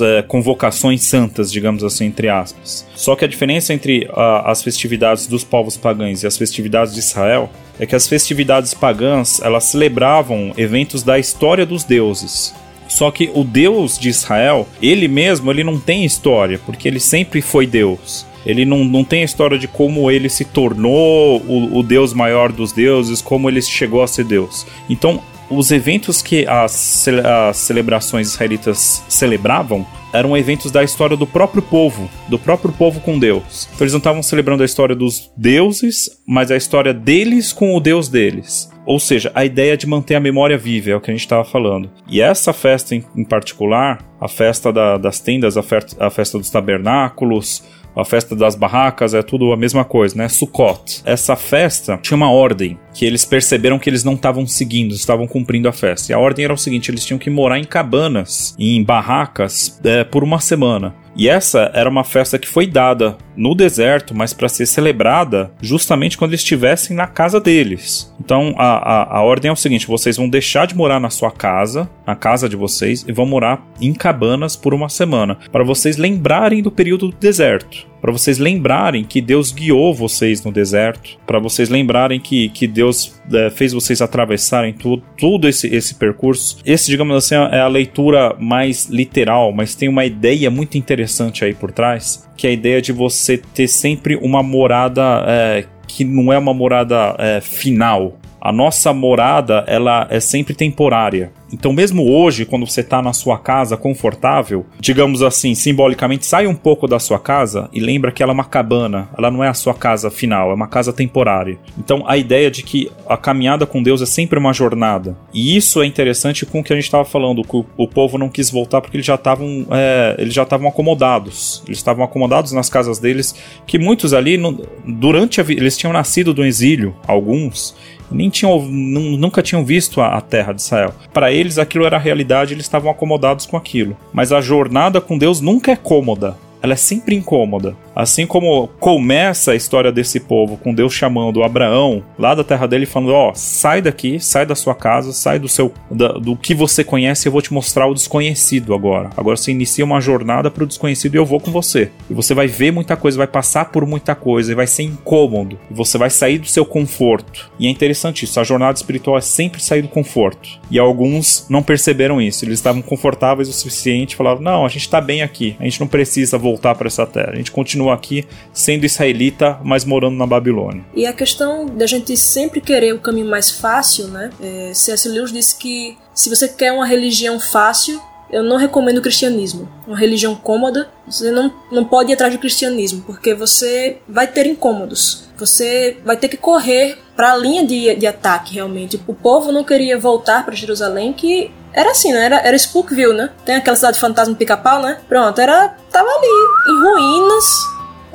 É, 0.00 0.22
convocações 0.22 1.02
santas, 1.02 1.52
digamos 1.52 1.84
assim, 1.84 2.06
entre 2.06 2.30
aspas. 2.30 2.86
Só 2.96 3.14
que 3.14 3.22
a 3.22 3.28
diferença 3.28 3.74
entre 3.74 4.06
uh, 4.06 4.46
as 4.46 4.62
festividades 4.62 5.26
dos 5.26 5.44
povos 5.44 5.76
pagãos 5.76 6.22
e 6.22 6.26
as 6.26 6.38
festividades 6.38 6.94
de 6.94 7.00
Israel 7.00 7.50
é 7.78 7.84
que 7.84 7.94
as 7.94 8.08
festividades 8.08 8.72
pagãs 8.72 9.42
elas 9.42 9.64
celebravam 9.64 10.54
eventos 10.56 11.02
da 11.02 11.18
história 11.18 11.66
dos 11.66 11.84
deuses. 11.84 12.54
Só 12.88 13.10
que 13.10 13.30
o 13.34 13.44
Deus 13.44 13.98
de 13.98 14.08
Israel, 14.08 14.66
ele 14.80 15.06
mesmo, 15.06 15.50
ele 15.50 15.64
não 15.64 15.78
tem 15.78 16.04
história, 16.04 16.58
porque 16.64 16.88
ele 16.88 17.00
sempre 17.00 17.42
foi 17.42 17.66
Deus. 17.66 18.24
Ele 18.44 18.64
não, 18.64 18.84
não 18.84 19.04
tem 19.04 19.22
a 19.22 19.24
história 19.24 19.58
de 19.58 19.68
como 19.68 20.10
ele 20.10 20.28
se 20.28 20.44
tornou 20.44 21.40
o, 21.42 21.78
o 21.78 21.82
Deus 21.82 22.12
maior 22.12 22.52
dos 22.52 22.72
deuses, 22.72 23.22
como 23.22 23.48
ele 23.48 23.62
chegou 23.62 24.02
a 24.02 24.06
ser 24.06 24.24
Deus. 24.24 24.66
Então, 24.88 25.22
os 25.50 25.70
eventos 25.70 26.22
que 26.22 26.46
as, 26.46 27.06
as 27.08 27.56
celebrações 27.58 28.28
israelitas 28.28 29.02
celebravam 29.08 29.86
eram 30.12 30.36
eventos 30.36 30.70
da 30.70 30.82
história 30.82 31.16
do 31.16 31.26
próprio 31.26 31.60
povo, 31.60 32.08
do 32.28 32.38
próprio 32.38 32.72
povo 32.72 33.00
com 33.00 33.18
Deus. 33.18 33.68
Então 33.74 33.84
eles 33.84 33.92
não 33.92 33.98
estavam 33.98 34.22
celebrando 34.22 34.62
a 34.62 34.66
história 34.66 34.94
dos 34.94 35.30
deuses, 35.36 36.08
mas 36.26 36.50
a 36.50 36.56
história 36.56 36.94
deles 36.94 37.52
com 37.52 37.74
o 37.74 37.80
Deus 37.80 38.08
deles. 38.08 38.70
Ou 38.86 39.00
seja, 39.00 39.32
a 39.34 39.44
ideia 39.44 39.76
de 39.76 39.88
manter 39.88 40.14
a 40.14 40.20
memória 40.20 40.56
viva 40.56 40.90
é 40.90 40.94
o 40.94 41.00
que 41.00 41.10
a 41.10 41.14
gente 41.14 41.24
estava 41.24 41.44
falando. 41.44 41.90
E 42.08 42.20
essa 42.20 42.52
festa 42.52 42.94
em, 42.94 43.04
em 43.16 43.24
particular, 43.24 43.98
a 44.20 44.28
festa 44.28 44.72
da, 44.72 44.96
das 44.98 45.18
tendas, 45.18 45.56
a, 45.56 45.64
a 45.98 46.10
festa 46.10 46.38
dos 46.38 46.50
tabernáculos, 46.50 47.64
a 47.96 48.04
festa 48.04 48.34
das 48.34 48.54
barracas 48.54 49.14
é 49.14 49.22
tudo 49.22 49.52
a 49.52 49.56
mesma 49.56 49.84
coisa, 49.84 50.16
né? 50.16 50.28
Sukkot. 50.28 51.02
Essa 51.04 51.36
festa 51.36 51.98
tinha 52.02 52.16
uma 52.16 52.30
ordem 52.30 52.78
que 52.92 53.04
eles 53.04 53.24
perceberam 53.24 53.78
que 53.78 53.88
eles 53.88 54.04
não 54.04 54.14
estavam 54.14 54.46
seguindo, 54.46 54.94
estavam 54.94 55.26
cumprindo 55.26 55.68
a 55.68 55.72
festa. 55.72 56.12
E 56.12 56.14
a 56.14 56.18
ordem 56.18 56.44
era 56.44 56.54
o 56.54 56.58
seguinte: 56.58 56.90
eles 56.90 57.04
tinham 57.04 57.18
que 57.18 57.30
morar 57.30 57.58
em 57.58 57.64
cabanas, 57.64 58.54
em 58.58 58.82
barracas, 58.82 59.80
é, 59.84 60.04
por 60.04 60.24
uma 60.24 60.40
semana. 60.40 60.94
E 61.16 61.28
essa 61.28 61.70
era 61.72 61.88
uma 61.88 62.02
festa 62.02 62.38
que 62.38 62.48
foi 62.48 62.66
dada 62.66 63.16
no 63.36 63.54
deserto, 63.54 64.14
mas 64.14 64.32
para 64.32 64.48
ser 64.48 64.66
celebrada 64.66 65.50
justamente 65.60 66.16
quando 66.16 66.30
eles 66.30 66.40
estivessem 66.40 66.96
na 66.96 67.06
casa 67.06 67.40
deles. 67.40 68.12
Então 68.20 68.54
a, 68.58 68.66
a, 68.66 69.18
a, 69.18 69.22
ordem 69.22 69.48
é 69.48 69.52
o 69.52 69.56
seguinte: 69.56 69.86
vocês 69.86 70.16
vão 70.16 70.28
deixar 70.28 70.66
de 70.66 70.76
morar 70.76 71.00
na 71.00 71.10
sua 71.10 71.30
casa, 71.30 71.88
na 72.06 72.14
casa 72.14 72.48
de 72.48 72.56
vocês, 72.56 73.04
e 73.06 73.12
vão 73.12 73.26
morar 73.26 73.66
em 73.80 73.92
cabanas 73.92 74.56
por 74.56 74.74
uma 74.74 74.88
semana, 74.88 75.38
para 75.50 75.64
vocês 75.64 75.96
lembrarem 75.96 76.62
do 76.62 76.70
período 76.70 77.08
do 77.08 77.16
deserto. 77.16 77.94
Para 78.04 78.12
vocês 78.12 78.38
lembrarem 78.38 79.02
que 79.02 79.22
Deus 79.22 79.50
guiou 79.50 79.94
vocês 79.94 80.44
no 80.44 80.52
deserto, 80.52 81.18
para 81.26 81.38
vocês 81.38 81.70
lembrarem 81.70 82.20
que, 82.20 82.50
que 82.50 82.66
Deus 82.66 83.18
é, 83.32 83.48
fez 83.48 83.72
vocês 83.72 84.02
atravessarem 84.02 84.74
tudo 85.16 85.48
esse, 85.48 85.74
esse 85.74 85.94
percurso. 85.94 86.58
Esse, 86.66 86.90
digamos 86.90 87.16
assim, 87.16 87.34
é 87.34 87.60
a 87.60 87.66
leitura 87.66 88.36
mais 88.38 88.90
literal, 88.90 89.52
mas 89.52 89.74
tem 89.74 89.88
uma 89.88 90.04
ideia 90.04 90.50
muito 90.50 90.76
interessante 90.76 91.46
aí 91.46 91.54
por 91.54 91.72
trás, 91.72 92.28
que 92.36 92.46
é 92.46 92.50
a 92.50 92.52
ideia 92.52 92.82
de 92.82 92.92
você 92.92 93.38
ter 93.38 93.68
sempre 93.68 94.16
uma 94.16 94.42
morada 94.42 95.24
é, 95.26 95.64
que 95.86 96.04
não 96.04 96.32
é 96.32 96.38
uma 96.38 96.54
morada 96.54 97.14
é, 97.18 97.40
final. 97.40 98.18
A 98.40 98.52
nossa 98.52 98.92
morada, 98.92 99.64
ela 99.66 100.06
é 100.10 100.20
sempre 100.20 100.54
temporária. 100.54 101.32
Então, 101.54 101.72
mesmo 101.72 102.10
hoje, 102.10 102.44
quando 102.44 102.66
você 102.66 102.80
está 102.80 103.00
na 103.00 103.12
sua 103.12 103.38
casa 103.38 103.76
confortável, 103.76 104.66
digamos 104.80 105.22
assim, 105.22 105.54
simbolicamente, 105.54 106.26
sai 106.26 106.48
um 106.48 106.54
pouco 106.54 106.88
da 106.88 106.98
sua 106.98 107.18
casa 107.18 107.68
e 107.72 107.78
lembra 107.78 108.10
que 108.10 108.24
ela 108.24 108.32
é 108.32 108.34
uma 108.34 108.44
cabana, 108.44 109.08
ela 109.16 109.30
não 109.30 109.42
é 109.42 109.46
a 109.46 109.54
sua 109.54 109.72
casa 109.72 110.10
final, 110.10 110.50
é 110.50 110.54
uma 110.54 110.66
casa 110.66 110.92
temporária. 110.92 111.56
Então, 111.78 112.02
a 112.08 112.16
ideia 112.16 112.50
de 112.50 112.64
que 112.64 112.90
a 113.08 113.16
caminhada 113.16 113.66
com 113.66 113.80
Deus 113.80 114.02
é 114.02 114.06
sempre 114.06 114.36
uma 114.36 114.52
jornada. 114.52 115.16
E 115.32 115.56
isso 115.56 115.80
é 115.80 115.86
interessante 115.86 116.44
com 116.44 116.58
o 116.58 116.64
que 116.64 116.72
a 116.72 116.76
gente 116.76 116.86
estava 116.86 117.04
falando, 117.04 117.42
que 117.42 117.64
o, 117.76 117.86
povo 117.86 118.18
não 118.18 118.28
quis 118.28 118.50
voltar 118.50 118.80
porque 118.80 118.96
eles 118.96 119.06
já 119.06 119.14
estavam 119.14 119.64
é, 119.70 120.16
eles 120.18 120.34
já 120.34 120.42
estavam 120.42 120.68
acomodados. 120.68 121.62
Eles 121.66 121.78
estavam 121.78 122.04
acomodados 122.04 122.50
nas 122.50 122.68
casas 122.68 122.98
deles, 122.98 123.32
que 123.64 123.78
muitos 123.78 124.12
ali, 124.12 124.36
durante 124.84 125.40
a 125.40 125.44
eles 125.48 125.76
tinham 125.76 125.92
nascido 125.92 126.34
do 126.34 126.44
exílio, 126.44 126.96
alguns, 127.06 127.76
nem 128.14 128.30
tinham, 128.30 128.62
nunca 128.62 129.42
tinham 129.42 129.64
visto 129.64 130.00
a, 130.00 130.16
a 130.16 130.20
terra 130.20 130.52
de 130.52 130.60
Israel. 130.60 130.94
Para 131.12 131.32
eles 131.32 131.58
aquilo 131.58 131.84
era 131.84 131.96
a 131.96 132.00
realidade, 132.00 132.54
eles 132.54 132.64
estavam 132.64 132.90
acomodados 132.90 133.44
com 133.44 133.56
aquilo. 133.56 133.96
Mas 134.12 134.32
a 134.32 134.40
jornada 134.40 135.00
com 135.00 135.18
Deus 135.18 135.40
nunca 135.40 135.72
é 135.72 135.76
cômoda, 135.76 136.36
ela 136.64 136.72
é 136.72 136.76
sempre 136.76 137.14
incômoda. 137.14 137.76
Assim 137.94 138.26
como 138.26 138.68
começa 138.80 139.52
a 139.52 139.54
história 139.54 139.92
desse 139.92 140.18
povo 140.18 140.56
com 140.56 140.72
Deus 140.72 140.94
chamando 140.94 141.44
Abraão 141.44 142.02
lá 142.18 142.34
da 142.34 142.42
terra 142.42 142.66
dele, 142.66 142.86
falando: 142.86 143.12
Ó, 143.12 143.30
oh, 143.30 143.34
sai 143.34 143.82
daqui, 143.82 144.18
sai 144.18 144.46
da 144.46 144.54
sua 144.54 144.74
casa, 144.74 145.12
sai 145.12 145.38
do 145.38 145.46
seu 145.46 145.70
da, 145.90 146.08
do 146.12 146.34
que 146.34 146.54
você 146.54 146.82
conhece, 146.82 147.28
eu 147.28 147.32
vou 147.32 147.42
te 147.42 147.52
mostrar 147.52 147.86
o 147.86 147.92
desconhecido 147.92 148.72
agora. 148.72 149.10
Agora 149.14 149.36
você 149.36 149.52
inicia 149.52 149.84
uma 149.84 150.00
jornada 150.00 150.50
para 150.50 150.64
o 150.64 150.66
desconhecido 150.66 151.14
e 151.14 151.18
eu 151.18 151.26
vou 151.26 151.38
com 151.38 151.52
você. 151.52 151.90
E 152.08 152.14
você 152.14 152.32
vai 152.32 152.46
ver 152.46 152.72
muita 152.72 152.96
coisa, 152.96 153.18
vai 153.18 153.26
passar 153.26 153.66
por 153.66 153.86
muita 153.86 154.14
coisa, 154.14 154.50
e 154.50 154.54
vai 154.54 154.66
ser 154.66 154.84
incômodo. 154.84 155.58
E 155.70 155.74
você 155.74 155.98
vai 155.98 156.08
sair 156.08 156.38
do 156.38 156.48
seu 156.48 156.64
conforto. 156.64 157.50
E 157.60 157.66
é 157.66 157.70
interessante 157.70 158.24
isso, 158.24 158.40
a 158.40 158.44
jornada 158.44 158.76
espiritual 158.76 159.18
é 159.18 159.20
sempre 159.20 159.62
sair 159.62 159.82
do 159.82 159.88
conforto. 159.88 160.48
E 160.70 160.78
alguns 160.78 161.46
não 161.50 161.62
perceberam 161.62 162.22
isso, 162.22 162.42
eles 162.42 162.58
estavam 162.58 162.80
confortáveis 162.80 163.50
o 163.50 163.52
suficiente, 163.52 164.16
falaram: 164.16 164.40
"Não, 164.40 164.64
a 164.64 164.68
gente 164.68 164.82
está 164.82 165.00
bem 165.00 165.20
aqui. 165.20 165.56
A 165.60 165.64
gente 165.64 165.78
não 165.78 165.86
precisa 165.86 166.38
voltar 166.38 166.53
para 166.74 166.86
essa 166.86 167.06
terra. 167.06 167.30
A 167.32 167.36
gente 167.36 167.50
continua 167.50 167.94
aqui 167.94 168.26
sendo 168.52 168.84
israelita, 168.84 169.58
mas 169.62 169.84
morando 169.84 170.16
na 170.16 170.26
Babilônia". 170.26 170.84
E 170.94 171.06
a 171.06 171.12
questão 171.12 171.66
da 171.66 171.86
gente 171.86 172.16
sempre 172.16 172.60
querer 172.60 172.94
o 172.94 172.98
caminho 172.98 173.28
mais 173.28 173.50
fácil, 173.50 174.08
né? 174.08 174.30
É, 174.40 174.72
C.S. 174.74 175.08
Lewis 175.08 175.32
disse 175.32 175.56
que 175.56 175.96
se 176.14 176.30
você 176.30 176.48
quer 176.48 176.72
uma 176.72 176.86
religião 176.86 177.40
fácil, 177.40 178.00
eu 178.34 178.42
não 178.42 178.56
recomendo 178.56 178.98
o 178.98 179.02
cristianismo. 179.02 179.68
Uma 179.86 179.96
religião 179.96 180.34
cômoda, 180.34 180.88
você 181.06 181.30
não, 181.30 181.54
não 181.70 181.84
pode 181.84 182.10
ir 182.10 182.14
atrás 182.14 182.32
do 182.32 182.40
cristianismo, 182.40 183.02
porque 183.06 183.32
você 183.32 183.98
vai 184.08 184.26
ter 184.26 184.44
incômodos. 184.44 185.28
Você 185.36 185.98
vai 186.04 186.16
ter 186.16 186.26
que 186.26 186.36
correr 186.36 186.98
para 187.14 187.32
a 187.32 187.36
linha 187.36 187.64
de, 187.64 187.94
de 187.94 188.06
ataque, 188.08 188.54
realmente. 188.54 189.00
O 189.06 189.14
povo 189.14 189.52
não 189.52 189.62
queria 189.62 189.96
voltar 189.96 190.44
para 190.44 190.54
Jerusalém, 190.54 191.12
que 191.12 191.52
era 191.72 191.92
assim, 191.92 192.12
né? 192.12 192.24
Era, 192.24 192.40
era 192.40 192.58
Spookville, 192.58 193.14
né? 193.14 193.30
Tem 193.44 193.54
aquela 193.54 193.76
cidade 193.76 194.00
fantasma 194.00 194.34
pica-pau, 194.34 194.82
né? 194.82 194.98
Pronto, 195.08 195.40
era. 195.40 195.68
tava 195.92 196.08
ali, 196.08 196.26
em 196.68 196.82
ruínas. 196.82 197.44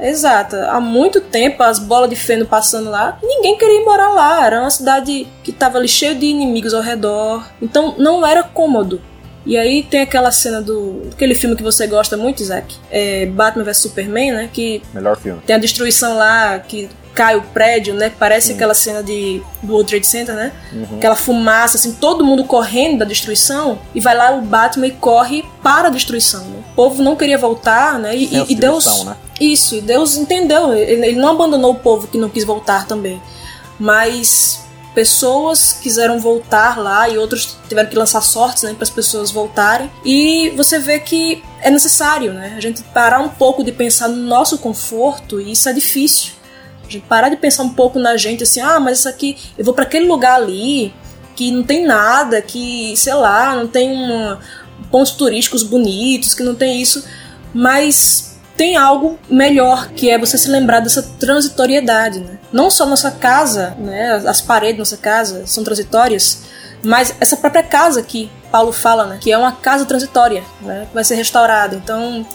Exato. 0.01 0.55
Há 0.55 0.81
muito 0.81 1.21
tempo 1.21 1.63
as 1.63 1.79
bolas 1.79 2.09
de 2.09 2.15
feno 2.17 2.45
passando 2.45 2.89
lá. 2.89 3.17
Ninguém 3.23 3.57
queria 3.57 3.81
ir 3.81 3.85
morar 3.85 4.09
lá. 4.09 4.45
Era 4.45 4.61
uma 4.61 4.69
cidade 4.69 5.27
que 5.43 5.51
tava 5.51 5.77
ali 5.77 5.87
cheio 5.87 6.15
de 6.15 6.25
inimigos 6.25 6.73
ao 6.73 6.81
redor. 6.81 7.45
Então 7.61 7.95
não 7.97 8.25
era 8.25 8.43
cômodo. 8.43 9.01
E 9.45 9.57
aí 9.57 9.83
tem 9.83 10.01
aquela 10.01 10.31
cena 10.31 10.61
do. 10.61 11.09
aquele 11.13 11.33
filme 11.33 11.55
que 11.55 11.63
você 11.63 11.87
gosta 11.87 12.17
muito, 12.17 12.41
Isaac. 12.41 12.75
É 12.91 13.25
Batman 13.25 13.63
vs 13.63 13.77
Superman, 13.77 14.31
né? 14.33 14.49
Que. 14.51 14.81
Melhor 14.93 15.17
filme. 15.17 15.41
Tem 15.45 15.55
a 15.55 15.59
destruição 15.59 16.17
lá, 16.17 16.59
que 16.59 16.89
cai 17.13 17.35
o 17.35 17.41
prédio, 17.41 17.93
né? 17.93 18.11
Parece 18.17 18.53
aquela 18.53 18.73
cena 18.73 19.03
de, 19.03 19.41
do 19.61 19.73
World 19.73 19.89
Trade 19.89 20.07
Center, 20.07 20.35
né? 20.35 20.53
Uhum. 20.71 20.97
Aquela 20.97 21.15
fumaça, 21.15 21.75
assim, 21.75 21.93
todo 21.93 22.23
mundo 22.23 22.45
correndo 22.45 22.99
da 22.99 23.05
destruição. 23.05 23.79
E 23.93 23.99
vai 23.99 24.15
lá 24.15 24.31
o 24.31 24.41
Batman 24.41 24.87
e 24.87 24.91
corre 24.91 25.43
para 25.61 25.87
a 25.87 25.91
destruição. 25.91 26.45
Né? 26.45 26.63
O 26.71 26.75
povo 26.75 27.03
não 27.03 27.15
queria 27.15 27.37
voltar, 27.37 27.99
né? 27.99 28.15
E, 28.15 28.25
e, 28.25 28.53
e 28.53 28.55
Deus. 28.55 29.03
Né? 29.03 29.15
Isso, 29.39 29.75
e 29.75 29.81
Deus 29.81 30.15
entendeu. 30.15 30.73
Ele, 30.73 31.07
ele 31.07 31.19
não 31.19 31.29
abandonou 31.29 31.71
o 31.71 31.75
povo 31.75 32.07
que 32.07 32.17
não 32.17 32.29
quis 32.29 32.45
voltar 32.45 32.85
também. 32.87 33.21
Mas 33.77 34.68
pessoas 34.93 35.73
quiseram 35.73 36.19
voltar 36.19 36.77
lá 36.79 37.07
e 37.07 37.17
outros 37.17 37.57
tiveram 37.67 37.89
que 37.89 37.95
lançar 37.95 38.21
sortes 38.21 38.63
né, 38.63 38.73
para 38.73 38.83
as 38.83 38.89
pessoas 38.89 39.31
voltarem. 39.31 39.89
E 40.03 40.49
você 40.55 40.79
vê 40.79 40.99
que 40.99 41.43
é 41.61 41.69
necessário, 41.69 42.33
né? 42.33 42.53
A 42.57 42.59
gente 42.59 42.81
parar 42.83 43.19
um 43.19 43.29
pouco 43.29 43.63
de 43.63 43.71
pensar 43.71 44.07
no 44.07 44.15
nosso 44.15 44.57
conforto 44.57 45.39
e 45.39 45.51
isso 45.51 45.69
é 45.69 45.73
difícil. 45.73 46.33
A 46.87 46.91
gente 46.91 47.05
parar 47.05 47.29
de 47.29 47.37
pensar 47.37 47.63
um 47.63 47.69
pouco 47.69 47.99
na 47.99 48.17
gente 48.17 48.43
assim, 48.43 48.61
ah, 48.61 48.79
mas 48.79 48.99
isso 48.99 49.09
aqui, 49.09 49.37
eu 49.57 49.63
vou 49.63 49.73
para 49.73 49.83
aquele 49.83 50.07
lugar 50.07 50.35
ali 50.35 50.93
que 51.35 51.51
não 51.51 51.63
tem 51.63 51.85
nada, 51.85 52.41
que 52.41 52.93
sei 52.97 53.13
lá, 53.13 53.55
não 53.55 53.67
tem 53.67 53.91
uma, 53.91 54.39
pontos 54.91 55.11
turísticos 55.11 55.63
bonitos, 55.63 56.33
que 56.33 56.43
não 56.43 56.55
tem 56.55 56.81
isso, 56.81 57.05
mas 57.53 58.37
tem 58.57 58.75
algo 58.75 59.17
melhor, 59.29 59.89
que 59.89 60.09
é 60.09 60.17
você 60.17 60.37
se 60.37 60.49
lembrar 60.49 60.79
dessa 60.81 61.01
transitoriedade, 61.01 62.19
né? 62.19 62.38
Não 62.51 62.69
só 62.69 62.85
nossa 62.85 63.11
casa, 63.11 63.75
né, 63.77 64.21
as 64.25 64.41
paredes 64.41 64.75
da 64.75 64.81
nossa 64.81 64.97
casa 64.97 65.45
são 65.45 65.63
transitórias, 65.63 66.43
mas 66.83 67.15
essa 67.19 67.37
própria 67.37 67.63
casa 67.63 68.01
que 68.01 68.31
Paulo 68.51 68.71
fala, 68.71 69.05
né, 69.05 69.17
que 69.19 69.31
é 69.31 69.37
uma 69.37 69.51
casa 69.51 69.85
transitória, 69.85 70.43
né, 70.61 70.85
que 70.87 70.93
vai 70.93 71.03
ser 71.03 71.15
restaurada. 71.15 71.75
Então, 71.75 72.25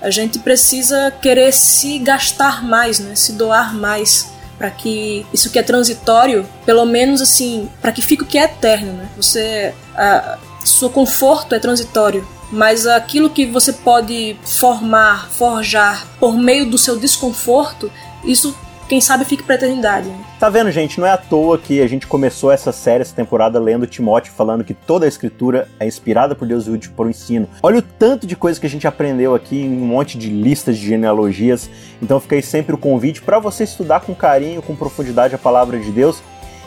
a 0.00 0.10
gente 0.10 0.38
precisa 0.38 1.12
querer 1.20 1.52
se 1.52 1.98
gastar 1.98 2.64
mais, 2.64 2.98
né, 2.98 3.14
se 3.14 3.32
doar 3.32 3.74
mais 3.74 4.30
para 4.56 4.70
que 4.70 5.24
isso 5.32 5.50
que 5.50 5.58
é 5.58 5.62
transitório, 5.62 6.46
pelo 6.66 6.84
menos 6.84 7.22
assim, 7.22 7.70
para 7.80 7.92
que 7.92 8.02
fique 8.02 8.24
o 8.24 8.26
que 8.26 8.36
é 8.36 8.42
eterno, 8.42 8.92
né? 8.92 9.08
Você 9.16 9.72
a, 9.94 10.36
seu 10.64 10.90
conforto 10.90 11.54
é 11.54 11.60
transitório, 11.60 12.26
mas 12.50 12.86
aquilo 12.86 13.30
que 13.30 13.46
você 13.46 13.72
pode 13.72 14.36
formar, 14.42 15.28
forjar 15.30 16.06
por 16.18 16.36
meio 16.36 16.68
do 16.68 16.76
seu 16.76 16.98
desconforto, 16.98 17.90
isso 18.24 18.54
quem 18.88 19.00
sabe 19.00 19.24
fique 19.24 19.42
pra 19.42 19.54
eternidade. 19.54 20.08
Né? 20.08 20.18
Tá 20.40 20.48
vendo, 20.48 20.70
gente? 20.70 20.98
Não 20.98 21.06
é 21.06 21.12
à 21.12 21.16
toa 21.16 21.58
que 21.58 21.82
a 21.82 21.86
gente 21.86 22.06
começou 22.06 22.50
essa 22.50 22.72
série, 22.72 23.02
essa 23.02 23.14
temporada, 23.14 23.60
lendo 23.60 23.86
Timóteo, 23.86 24.32
falando 24.32 24.64
que 24.64 24.72
toda 24.72 25.04
a 25.04 25.08
escritura 25.08 25.68
é 25.78 25.86
inspirada 25.86 26.34
por 26.34 26.48
Deus 26.48 26.66
e 26.66 26.70
útil 26.70 26.92
para 26.96 27.06
o 27.06 27.10
ensino. 27.10 27.46
Olha 27.62 27.78
o 27.78 27.82
tanto 27.82 28.26
de 28.26 28.34
coisa 28.34 28.58
que 28.58 28.66
a 28.66 28.70
gente 28.70 28.86
aprendeu 28.86 29.34
aqui 29.34 29.60
em 29.60 29.70
um 29.70 29.86
monte 29.86 30.16
de 30.16 30.30
listas 30.30 30.78
de 30.78 30.86
genealogias. 30.86 31.68
Então 32.00 32.18
fica 32.18 32.36
aí 32.36 32.42
sempre 32.42 32.74
o 32.74 32.78
convite 32.78 33.20
para 33.20 33.38
você 33.38 33.64
estudar 33.64 34.00
com 34.00 34.14
carinho, 34.14 34.62
com 34.62 34.74
profundidade 34.74 35.34
a 35.34 35.38
palavra 35.38 35.78
de 35.78 35.92
Deus. 35.92 36.22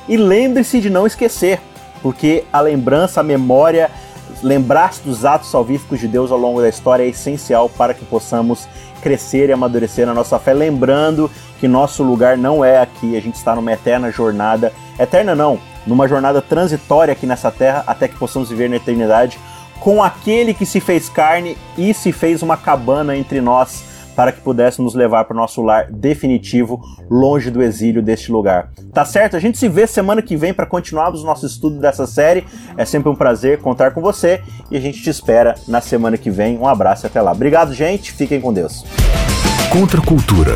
E 0.07 0.15
lembre-se 0.15 0.79
de 0.79 0.89
não 0.89 1.07
esquecer, 1.07 1.59
porque 2.03 2.43
a 2.53 2.61
lembrança, 2.61 3.21
a 3.21 3.23
memória 3.23 3.89
lembrar-se 4.43 5.01
dos 5.01 5.25
atos 5.25 5.51
salvíficos 5.51 5.99
de 5.99 6.07
Deus 6.07 6.31
ao 6.31 6.37
longo 6.37 6.61
da 6.61 6.69
história 6.69 7.03
é 7.03 7.07
essencial 7.07 7.69
para 7.69 7.93
que 7.93 8.05
possamos 8.05 8.67
crescer 9.01 9.49
e 9.49 9.51
amadurecer 9.51 10.05
na 10.05 10.13
nossa 10.13 10.39
fé, 10.39 10.53
lembrando 10.53 11.29
que 11.61 11.67
nosso 11.67 12.01
lugar 12.01 12.35
não 12.39 12.65
é 12.65 12.79
aqui, 12.79 13.15
a 13.15 13.21
gente 13.21 13.35
está 13.35 13.55
numa 13.55 13.71
eterna 13.71 14.09
jornada, 14.09 14.73
eterna 14.97 15.35
não, 15.35 15.59
numa 15.85 16.07
jornada 16.07 16.41
transitória 16.41 17.11
aqui 17.11 17.27
nessa 17.27 17.51
terra 17.51 17.83
até 17.85 18.07
que 18.07 18.17
possamos 18.17 18.49
viver 18.49 18.67
na 18.67 18.77
eternidade 18.77 19.37
com 19.79 20.01
aquele 20.01 20.55
que 20.55 20.65
se 20.65 20.79
fez 20.79 21.07
carne 21.07 21.55
e 21.77 21.93
se 21.93 22.11
fez 22.11 22.41
uma 22.41 22.57
cabana 22.57 23.15
entre 23.15 23.41
nós 23.41 23.83
para 24.15 24.31
que 24.31 24.41
pudéssemos 24.41 24.95
levar 24.95 25.25
para 25.25 25.35
o 25.35 25.37
nosso 25.37 25.61
lar 25.61 25.85
definitivo, 25.91 26.81
longe 27.07 27.51
do 27.51 27.61
exílio 27.61 28.01
deste 28.01 28.31
lugar. 28.31 28.71
Tá 28.91 29.05
certo? 29.05 29.37
A 29.37 29.39
gente 29.39 29.59
se 29.59 29.69
vê 29.69 29.85
semana 29.85 30.21
que 30.21 30.35
vem 30.35 30.53
para 30.53 30.65
continuarmos 30.65 31.21
o 31.21 31.25
nosso 31.27 31.45
estudo 31.45 31.79
dessa 31.79 32.07
série. 32.07 32.43
É 32.75 32.85
sempre 32.85 33.09
um 33.09 33.15
prazer 33.15 33.59
contar 33.59 33.91
com 33.91 34.01
você 34.01 34.41
e 34.71 34.77
a 34.77 34.81
gente 34.81 35.01
te 35.01 35.11
espera 35.11 35.55
na 35.67 35.79
semana 35.79 36.17
que 36.17 36.31
vem. 36.31 36.57
Um 36.57 36.67
abraço 36.67 37.05
e 37.05 37.07
até 37.07 37.21
lá. 37.21 37.31
Obrigado, 37.31 37.71
gente. 37.71 38.11
Fiquem 38.11 38.41
com 38.41 38.51
Deus. 38.51 38.83
Contra 39.71 40.01
a 40.01 40.05
cultura. 40.05 40.55